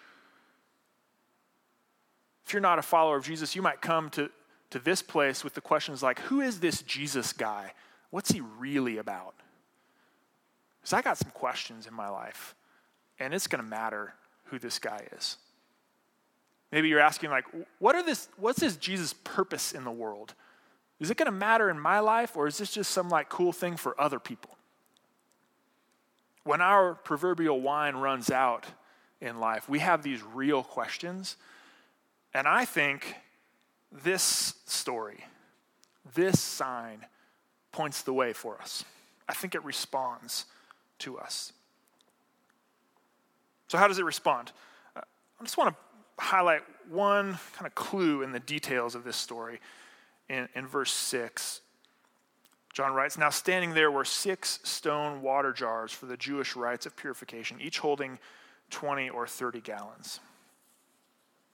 If 2.45 2.53
you're 2.53 2.59
not 2.61 2.79
a 2.79 2.81
follower 2.81 3.17
of 3.17 3.23
Jesus, 3.23 3.55
you 3.55 3.61
might 3.61 3.81
come 3.81 4.09
to, 4.09 4.31
to 4.71 4.79
this 4.79 5.03
place 5.03 5.43
with 5.43 5.53
the 5.53 5.61
questions 5.61 6.01
like 6.01 6.19
Who 6.21 6.41
is 6.41 6.59
this 6.59 6.81
Jesus 6.81 7.31
guy? 7.31 7.73
What's 8.09 8.31
he 8.31 8.41
really 8.41 8.97
about? 8.97 9.35
Because 10.81 10.93
I 10.93 11.01
got 11.03 11.19
some 11.19 11.29
questions 11.31 11.85
in 11.85 11.93
my 11.93 12.09
life, 12.09 12.55
and 13.19 13.33
it's 13.33 13.45
going 13.45 13.63
to 13.63 13.69
matter 13.69 14.15
who 14.45 14.57
this 14.57 14.79
guy 14.79 15.07
is. 15.15 15.37
Maybe 16.71 16.87
you're 16.87 16.99
asking, 16.99 17.31
like, 17.31 17.45
what 17.79 17.95
are 17.95 18.03
this, 18.03 18.29
what's 18.37 18.59
this 18.59 18.77
Jesus' 18.77 19.13
purpose 19.13 19.71
in 19.71 19.83
the 19.83 19.91
world? 19.91 20.35
Is 20.99 21.09
it 21.09 21.17
going 21.17 21.27
to 21.27 21.31
matter 21.31 21.69
in 21.69 21.79
my 21.79 21.99
life, 21.99 22.35
or 22.35 22.47
is 22.47 22.57
this 22.57 22.71
just 22.71 22.91
some 22.91 23.09
like 23.09 23.29
cool 23.29 23.53
thing 23.53 23.77
for 23.77 23.99
other 23.99 24.19
people? 24.19 24.51
When 26.43 26.61
our 26.61 26.95
proverbial 26.95 27.61
wine 27.61 27.95
runs 27.95 28.29
out 28.29 28.65
in 29.21 29.39
life, 29.39 29.69
we 29.69 29.79
have 29.79 30.03
these 30.03 30.21
real 30.23 30.63
questions. 30.63 31.37
And 32.33 32.47
I 32.47 32.65
think 32.65 33.15
this 33.91 34.55
story, 34.65 35.25
this 36.13 36.39
sign, 36.39 37.05
points 37.71 38.01
the 38.01 38.13
way 38.13 38.33
for 38.33 38.59
us. 38.61 38.83
I 39.27 39.33
think 39.33 39.55
it 39.55 39.63
responds 39.63 40.45
to 40.99 41.17
us. 41.17 41.53
So, 43.67 43.77
how 43.77 43.87
does 43.87 43.99
it 43.99 44.05
respond? 44.05 44.51
Uh, 44.95 45.01
I 45.39 45.43
just 45.43 45.57
want 45.57 45.75
to 45.75 45.88
highlight 46.19 46.61
one 46.89 47.39
kind 47.53 47.67
of 47.67 47.75
clue 47.75 48.21
in 48.21 48.31
the 48.31 48.39
details 48.39 48.95
of 48.95 49.03
this 49.03 49.15
story 49.15 49.59
in, 50.27 50.47
in 50.55 50.67
verse 50.67 50.91
6. 50.91 51.61
John 52.73 52.93
writes 52.93 53.17
Now 53.17 53.29
standing 53.29 53.73
there 53.73 53.91
were 53.91 54.05
six 54.05 54.59
stone 54.63 55.21
water 55.21 55.51
jars 55.51 55.91
for 55.91 56.05
the 56.05 56.17
Jewish 56.17 56.55
rites 56.55 56.85
of 56.85 56.95
purification, 56.95 57.59
each 57.61 57.79
holding 57.79 58.19
20 58.69 59.09
or 59.09 59.27
30 59.27 59.61
gallons. 59.61 60.19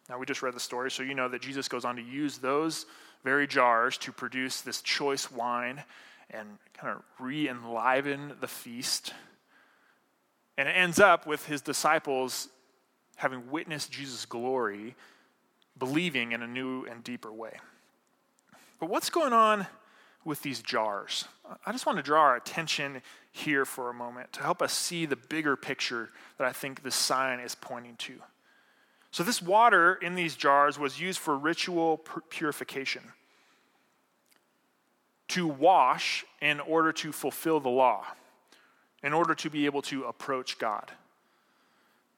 Now, 0.10 0.20
we 0.20 0.26
just 0.26 0.44
read 0.44 0.54
the 0.54 0.60
story, 0.60 0.92
so 0.92 1.02
you 1.02 1.16
know 1.16 1.28
that 1.30 1.42
Jesus 1.42 1.68
goes 1.68 1.84
on 1.84 1.96
to 1.96 2.02
use 2.02 2.38
those 2.38 2.86
very 3.24 3.48
jars 3.48 3.98
to 4.00 4.12
produce 4.12 4.62
this 4.62 4.82
choice 4.82 5.32
wine 5.32 5.84
and 6.30 6.48
kind 6.76 6.96
of 6.96 7.02
re 7.20 7.50
enliven 7.50 8.34
the 8.40 8.48
feast. 8.48 9.14
And 10.58 10.70
it 10.70 10.74
ends 10.74 11.00
up 11.00 11.26
with 11.26 11.48
his 11.48 11.62
disciples 11.62 12.50
having 13.16 13.50
witnessed 13.50 13.92
Jesus' 13.92 14.26
glory, 14.26 14.96
believing 15.78 16.32
in 16.32 16.42
a 16.42 16.48
new 16.48 16.86
and 16.86 17.04
deeper 17.04 17.32
way. 17.32 17.58
But 18.80 18.90
what's 18.90 19.10
going 19.10 19.34
on 19.34 19.68
with 20.24 20.42
these 20.42 20.62
jars? 20.62 21.26
I 21.66 21.72
just 21.72 21.86
want 21.86 21.98
to 21.98 22.04
draw 22.04 22.22
our 22.22 22.36
attention 22.36 23.02
here 23.32 23.66
for 23.66 23.90
a 23.90 23.94
moment 23.94 24.34
to 24.34 24.42
help 24.42 24.62
us 24.62 24.74
see 24.74 25.06
the 25.06 25.16
bigger 25.16 25.56
picture 25.56 26.10
that 26.38 26.48
I 26.48 26.52
think 26.52 26.84
the 26.84 26.92
sign 26.92 27.40
is 27.40 27.56
pointing 27.56 27.96
to. 27.98 28.16
So, 29.12 29.24
this 29.24 29.42
water 29.42 29.96
in 29.96 30.16
these 30.16 30.36
jars 30.36 30.78
was 30.78 31.00
used 31.00 31.20
for 31.20 31.38
ritual 31.38 32.02
purification 32.30 33.02
to 35.30 35.48
wash 35.48 36.26
in 36.42 36.60
order 36.60 36.92
to 36.92 37.12
fulfill 37.12 37.60
the 37.60 37.70
law, 37.70 38.06
in 39.02 39.14
order 39.14 39.34
to 39.36 39.50
be 39.50 39.66
able 39.66 39.82
to 39.84 40.04
approach 40.04 40.60
God. 40.60 40.92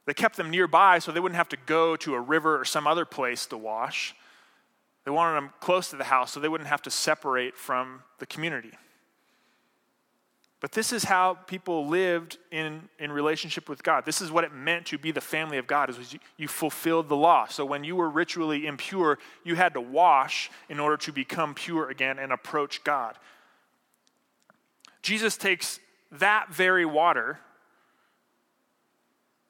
They 0.07 0.13
kept 0.13 0.37
them 0.37 0.49
nearby 0.49 0.99
so 0.99 1.11
they 1.11 1.19
wouldn't 1.19 1.35
have 1.35 1.49
to 1.49 1.57
go 1.65 1.97
to 1.97 2.15
a 2.15 2.19
river 2.19 2.59
or 2.59 2.65
some 2.65 2.87
other 2.87 3.03
place 3.03 3.45
to 3.47 3.57
wash. 3.57 4.15
They 5.03 5.11
wanted 5.11 5.35
them 5.35 5.51
close 5.59 5.89
to 5.89 5.97
the 5.97 6.05
house 6.05 6.31
so 6.31 6.39
they 6.39 6.47
wouldn't 6.47 6.69
have 6.69 6.81
to 6.83 6.89
separate 6.89 7.57
from 7.57 8.03
the 8.19 8.25
community. 8.25 8.71
But 10.61 10.71
this 10.71 10.93
is 10.93 11.03
how 11.03 11.33
people 11.33 11.87
lived 11.87 12.37
in, 12.51 12.87
in 12.99 13.11
relationship 13.11 13.67
with 13.67 13.83
God. 13.83 14.05
This 14.05 14.21
is 14.21 14.31
what 14.31 14.45
it 14.45 14.53
meant 14.53 14.87
to 14.87 14.97
be 14.97 15.11
the 15.11 15.21
family 15.21 15.57
of 15.57 15.67
God, 15.67 15.89
is 15.89 16.13
you, 16.13 16.19
you 16.37 16.47
fulfilled 16.47 17.09
the 17.09 17.15
law. 17.15 17.45
So 17.45 17.65
when 17.65 17.83
you 17.83 17.95
were 17.95 18.09
ritually 18.09 18.65
impure, 18.65 19.19
you 19.43 19.55
had 19.55 19.73
to 19.73 19.81
wash 19.81 20.49
in 20.69 20.79
order 20.79 20.97
to 20.97 21.11
become 21.11 21.53
pure 21.53 21.89
again 21.89 22.17
and 22.17 22.31
approach 22.31 22.83
God. 22.83 23.17
Jesus 25.01 25.35
takes 25.37 25.79
that 26.13 26.47
very 26.49 26.85
water 26.85 27.39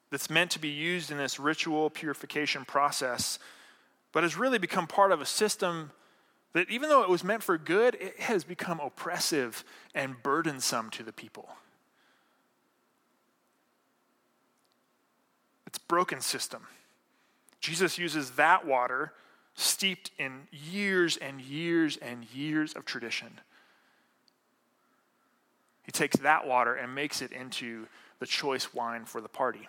that's 0.10 0.30
meant 0.30 0.52
to 0.52 0.60
be 0.60 0.70
used 0.70 1.12
in 1.12 1.18
this 1.18 1.40
ritual 1.40 1.90
purification 1.90 2.66
process 2.66 3.40
but 4.12 4.24
has 4.24 4.36
really 4.38 4.58
become 4.58 4.88
part 4.88 5.12
of 5.12 5.22
a 5.22 5.26
system 5.26 5.92
that, 6.54 6.70
even 6.72 6.90
though 6.90 7.04
it 7.04 7.10
was 7.10 7.24
meant 7.24 7.44
for 7.44 7.58
good, 7.58 7.96
it 7.96 8.20
has 8.20 8.44
become 8.44 8.80
oppressive 8.80 9.64
and 9.94 10.16
burdensome 10.24 10.90
to 10.90 11.04
the 11.04 11.12
people. 11.12 11.50
It's 15.68 15.78
broken 15.78 16.22
system. 16.22 16.66
Jesus 17.60 17.98
uses 17.98 18.32
that 18.32 18.66
water 18.66 19.14
steeped 19.54 20.12
in 20.18 20.48
years 20.52 21.18
and 21.18 21.42
years 21.42 21.98
and 21.98 22.26
years 22.34 22.74
of 22.74 22.86
tradition. 22.86 23.42
He 25.84 25.92
takes 25.92 26.18
that 26.18 26.48
water 26.48 26.74
and 26.74 26.96
makes 26.96 27.22
it 27.22 27.32
into 27.32 27.88
the 28.20 28.26
choice 28.26 28.74
wine 28.74 29.06
for 29.06 29.22
the 29.22 29.30
party. 29.30 29.68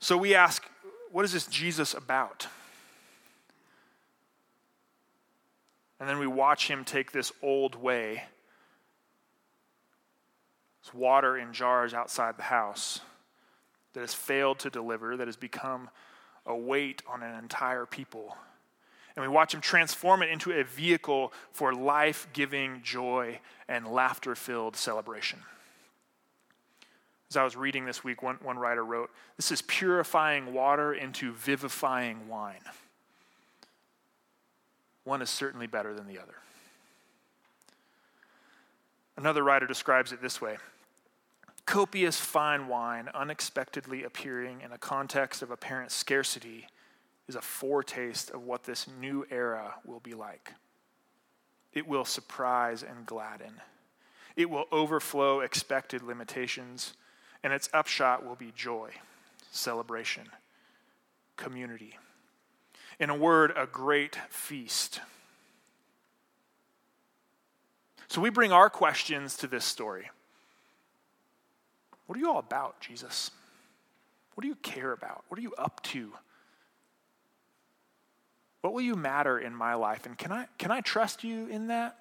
So 0.00 0.16
we 0.16 0.34
ask, 0.34 0.64
what 1.10 1.24
is 1.24 1.32
this 1.32 1.46
Jesus 1.46 1.94
about? 1.94 2.46
And 6.00 6.08
then 6.08 6.18
we 6.18 6.26
watch 6.26 6.68
him 6.68 6.84
take 6.84 7.10
this 7.10 7.32
old 7.42 7.74
way, 7.74 8.22
this 10.84 10.94
water 10.94 11.36
in 11.36 11.52
jars 11.52 11.92
outside 11.92 12.36
the 12.36 12.44
house 12.44 13.00
that 13.94 14.00
has 14.00 14.14
failed 14.14 14.60
to 14.60 14.70
deliver, 14.70 15.16
that 15.16 15.26
has 15.26 15.36
become 15.36 15.90
a 16.46 16.56
weight 16.56 17.02
on 17.08 17.22
an 17.22 17.36
entire 17.36 17.84
people. 17.84 18.36
And 19.16 19.24
we 19.24 19.28
watch 19.28 19.52
him 19.52 19.60
transform 19.60 20.22
it 20.22 20.30
into 20.30 20.52
a 20.52 20.62
vehicle 20.62 21.32
for 21.50 21.74
life 21.74 22.28
giving 22.32 22.80
joy 22.84 23.40
and 23.68 23.88
laughter 23.88 24.36
filled 24.36 24.76
celebration. 24.76 25.40
As 27.30 27.36
I 27.36 27.44
was 27.44 27.56
reading 27.56 27.84
this 27.84 28.02
week, 28.02 28.22
one, 28.22 28.36
one 28.42 28.58
writer 28.58 28.84
wrote, 28.84 29.10
This 29.36 29.50
is 29.50 29.60
purifying 29.62 30.54
water 30.54 30.94
into 30.94 31.32
vivifying 31.32 32.28
wine. 32.28 32.62
One 35.04 35.20
is 35.20 35.30
certainly 35.30 35.66
better 35.66 35.94
than 35.94 36.06
the 36.06 36.18
other. 36.18 36.34
Another 39.16 39.42
writer 39.42 39.66
describes 39.66 40.12
it 40.12 40.22
this 40.22 40.40
way 40.40 40.56
copious 41.68 42.18
fine 42.18 42.66
wine 42.66 43.10
unexpectedly 43.12 44.02
appearing 44.02 44.62
in 44.62 44.72
a 44.72 44.78
context 44.78 45.42
of 45.42 45.50
apparent 45.50 45.90
scarcity 45.90 46.66
is 47.28 47.34
a 47.34 47.42
foretaste 47.42 48.30
of 48.30 48.42
what 48.42 48.64
this 48.64 48.86
new 48.98 49.26
era 49.30 49.74
will 49.84 50.00
be 50.00 50.14
like. 50.14 50.54
It 51.74 51.86
will 51.86 52.06
surprise 52.06 52.82
and 52.82 53.04
gladden. 53.04 53.60
It 54.34 54.48
will 54.48 54.64
overflow 54.72 55.40
expected 55.40 56.02
limitations 56.02 56.94
and 57.48 57.54
its 57.54 57.70
upshot 57.72 58.26
will 58.26 58.34
be 58.34 58.52
joy, 58.54 58.90
celebration, 59.50 60.24
community. 61.38 61.96
In 63.00 63.08
a 63.08 63.16
word, 63.16 63.54
a 63.56 63.64
great 63.64 64.18
feast. 64.28 65.00
So 68.06 68.20
we 68.20 68.28
bring 68.28 68.52
our 68.52 68.68
questions 68.68 69.34
to 69.38 69.46
this 69.46 69.64
story. 69.64 70.10
What 72.04 72.18
are 72.18 72.20
you 72.20 72.28
all 72.30 72.38
about, 72.38 72.80
Jesus? 72.80 73.30
What 74.34 74.42
do 74.42 74.48
you 74.48 74.56
care 74.56 74.92
about? 74.92 75.24
What 75.28 75.38
are 75.38 75.42
you 75.42 75.54
up 75.56 75.82
to? 75.84 76.12
What 78.60 78.74
will 78.74 78.82
you 78.82 78.94
matter 78.94 79.38
in 79.38 79.54
my 79.54 79.72
life? 79.72 80.04
And 80.04 80.18
can 80.18 80.32
I, 80.32 80.48
can 80.58 80.70
I 80.70 80.82
trust 80.82 81.24
you 81.24 81.46
in 81.46 81.68
that? 81.68 81.96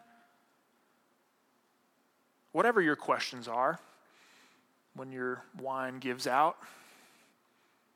Whatever 2.51 2.81
your 2.81 2.97
questions 2.97 3.47
are, 3.47 3.79
when 4.97 5.11
your 5.11 5.43
wine 5.59 5.99
gives 5.99 6.27
out. 6.27 6.57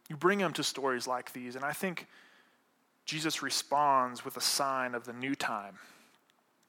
You 0.10 0.16
bring 0.16 0.40
them 0.40 0.54
to 0.54 0.64
stories 0.64 1.08
like 1.08 1.34
these, 1.34 1.56
and 1.56 1.66
I 1.66 1.74
think 1.74 2.08
Jesus 3.06 3.42
responds 3.42 4.24
with 4.24 4.38
a 4.38 4.42
sign 4.42 4.94
of 4.96 5.06
the 5.06 5.14
new 5.14 5.36
time, 5.36 5.76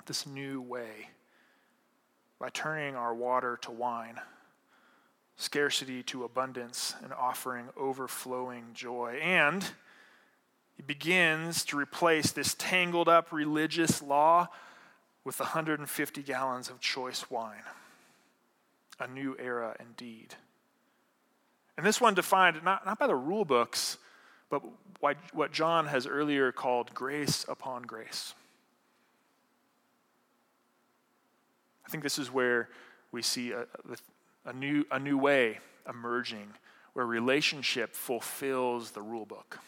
this 0.07 0.27
new 0.27 0.61
way, 0.61 1.09
by 2.39 2.49
turning 2.49 2.97
our 2.97 3.15
water 3.15 3.59
to 3.63 3.71
wine, 3.71 4.21
scarcity 5.37 6.03
to 6.05 6.25
abundance, 6.25 6.95
and 7.03 7.13
offering 7.13 7.69
overflowing 7.77 8.65
joy. 8.75 9.19
And 9.23 9.65
he 10.77 10.83
begins 10.83 11.65
to 11.67 11.77
replace 11.77 12.33
this 12.33 12.55
tangled 12.59 13.09
up 13.09 13.33
religious 13.33 14.03
law 14.03 14.49
with 15.25 15.39
150 15.39 16.23
gallons 16.23 16.69
of 16.69 16.81
choice 16.81 17.31
wine 17.31 17.63
a 19.03 19.09
new 19.09 19.37
era 19.39 19.77
indeed. 19.81 20.35
And 21.77 21.87
this 21.87 22.01
one 22.01 22.15
defined 22.15 22.63
not, 22.63 22.87
not 22.87 22.99
by 22.99 23.07
the 23.07 23.15
rule 23.15 23.45
books, 23.45 23.99
but 24.51 24.63
what 25.35 25.53
John 25.53 25.87
has 25.87 26.07
earlier 26.07 26.53
called 26.53 26.95
grace 26.95 27.45
upon 27.49 27.83
grace. 27.83 28.35
I 31.85 31.89
think 31.89 32.03
this 32.03 32.19
is 32.19 32.31
where 32.31 32.69
we 33.11 33.23
see 33.23 33.53
a, 33.53 33.67
a, 34.45 34.53
new, 34.53 34.85
a 34.91 34.99
new 34.99 35.19
way 35.19 35.59
emerging 35.89 36.49
where 36.93 37.07
relationship 37.07 37.95
fulfills 37.95 38.91
the 38.93 39.03
rule 39.03 39.27
book. 39.27 39.59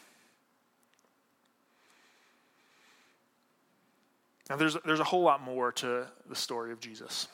Now, 4.49 4.55
there's, 4.55 4.77
there's 4.85 4.99
a 4.99 5.05
whole 5.05 5.23
lot 5.23 5.41
more 5.41 5.71
to 5.73 6.07
the 6.29 6.35
story 6.35 6.71
of 6.71 6.79
Jesus 6.79 7.27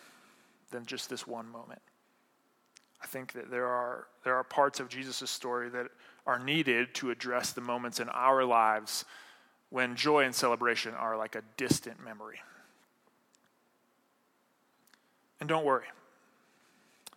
than 0.72 0.86
just 0.86 1.10
this 1.10 1.28
one 1.28 1.50
moment. 1.50 1.82
I 3.02 3.08
think 3.08 3.34
that 3.34 3.50
there 3.50 3.68
are, 3.68 4.08
there 4.24 4.36
are 4.36 4.44
parts 4.44 4.80
of 4.80 4.90
Jesus' 4.90 5.30
story 5.30 5.70
that 5.70 5.88
are 6.26 6.40
needed 6.40 6.94
to 6.96 7.12
address 7.12 7.52
the 7.52 7.62
moments 7.62 8.00
in 8.00 8.10
our 8.10 8.44
lives 8.46 9.06
when 9.70 9.96
joy 9.96 10.24
and 10.24 10.36
celebration 10.36 10.94
are 10.94 11.18
like 11.18 11.36
a 11.36 11.44
distant 11.58 12.04
memory. 12.04 12.40
And 15.40 15.50
don't 15.50 15.66
worry, 15.66 15.86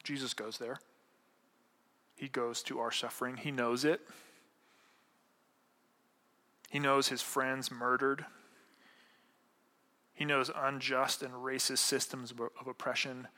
Jesus 0.02 0.32
goes 0.32 0.56
there. 0.56 0.78
He 2.16 2.28
goes 2.28 2.62
to 2.64 2.78
our 2.78 2.90
suffering. 2.90 3.36
He 3.36 3.50
knows 3.50 3.84
it. 3.84 4.00
He 6.70 6.78
knows 6.78 7.08
his 7.08 7.20
friends 7.22 7.70
murdered. 7.70 8.24
He 10.14 10.24
knows 10.24 10.50
unjust 10.54 11.22
and 11.22 11.34
racist 11.34 11.78
systems 11.78 12.32
of 12.32 12.66
oppression. 12.66 13.28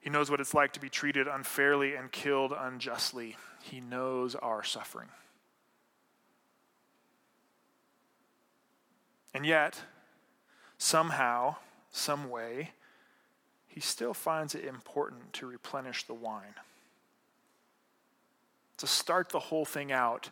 He 0.00 0.10
knows 0.10 0.30
what 0.30 0.40
it's 0.40 0.54
like 0.54 0.72
to 0.74 0.80
be 0.80 0.88
treated 0.88 1.26
unfairly 1.26 1.94
and 1.94 2.10
killed 2.10 2.52
unjustly. 2.56 3.36
He 3.62 3.80
knows 3.80 4.34
our 4.34 4.62
suffering. 4.62 5.08
And 9.34 9.44
yet, 9.44 9.82
somehow, 10.78 11.56
some 11.92 12.30
way, 12.30 12.70
he 13.66 13.80
still 13.80 14.14
finds 14.14 14.54
it 14.54 14.64
important 14.64 15.32
to 15.34 15.46
replenish 15.46 16.04
the 16.04 16.14
wine. 16.14 16.54
To 18.78 18.86
start 18.86 19.28
the 19.28 19.38
whole 19.38 19.64
thing 19.64 19.92
out 19.92 20.30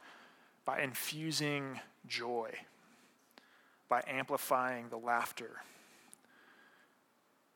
by 0.64 0.81
infusing 0.81 1.81
joy, 2.07 2.50
by 3.88 4.02
amplifying 4.09 4.88
the 4.88 4.96
laughter. 4.96 5.62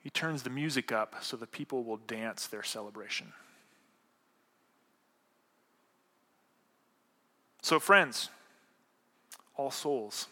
He 0.00 0.10
turns 0.10 0.42
the 0.42 0.50
music 0.50 0.92
up 0.92 1.16
so 1.20 1.36
the 1.36 1.46
people 1.46 1.84
will 1.84 1.98
dance 1.98 2.46
their 2.46 2.62
celebration. 2.62 3.32
So, 7.62 7.78
friends, 7.78 8.30
all 9.56 9.70
souls, 9.70 10.26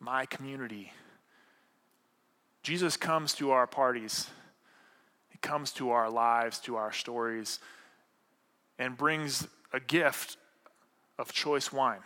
my 0.00 0.24
community, 0.24 0.92
Jesus 2.62 2.96
comes 2.96 3.34
to 3.34 3.50
our 3.50 3.66
parties, 3.66 4.30
He 5.28 5.38
comes 5.38 5.70
to 5.72 5.90
our 5.90 6.08
lives, 6.08 6.58
to 6.60 6.76
our 6.76 6.92
stories, 6.92 7.60
and 8.78 8.96
brings 8.96 9.46
a 9.74 9.80
gift 9.80 10.38
of 11.18 11.30
choice 11.32 11.70
wine, 11.70 12.00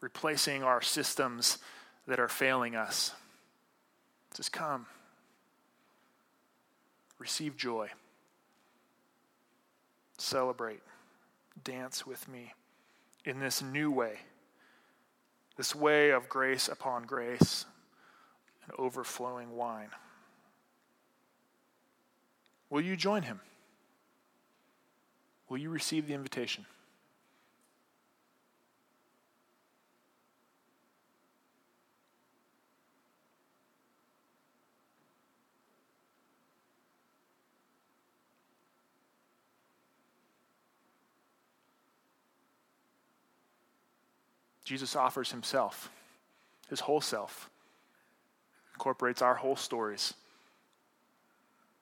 replacing 0.00 0.64
our 0.64 0.82
systems 0.82 1.58
that 2.08 2.18
are 2.18 2.28
failing 2.28 2.74
us. 2.74 3.12
Just 4.34 4.52
come, 4.52 4.86
receive 7.18 7.56
joy, 7.56 7.88
celebrate, 10.18 10.80
dance 11.62 12.04
with 12.04 12.28
me 12.28 12.52
in 13.24 13.38
this 13.38 13.62
new 13.62 13.92
way, 13.92 14.18
this 15.56 15.72
way 15.72 16.10
of 16.10 16.28
grace 16.28 16.66
upon 16.66 17.04
grace 17.04 17.64
and 18.64 18.72
overflowing 18.76 19.54
wine. 19.54 19.90
Will 22.70 22.80
you 22.80 22.96
join 22.96 23.22
him? 23.22 23.40
Will 25.48 25.58
you 25.58 25.70
receive 25.70 26.08
the 26.08 26.14
invitation? 26.14 26.66
Jesus 44.64 44.96
offers 44.96 45.30
himself, 45.30 45.90
his 46.68 46.80
whole 46.80 47.00
self 47.00 47.50
incorporates 48.74 49.22
our 49.22 49.34
whole 49.34 49.56
stories, 49.56 50.14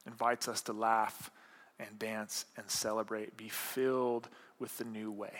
invites 0.07 0.47
us 0.47 0.61
to 0.62 0.73
laugh 0.73 1.31
and 1.79 1.99
dance 1.99 2.45
and 2.57 2.71
celebrate, 2.71 3.37
be 3.37 3.49
filled 3.49 4.29
with 4.59 4.77
the 4.79 4.85
new 4.85 5.11
way. 5.11 5.33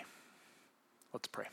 Let's 1.13 1.29
pray. 1.29 1.47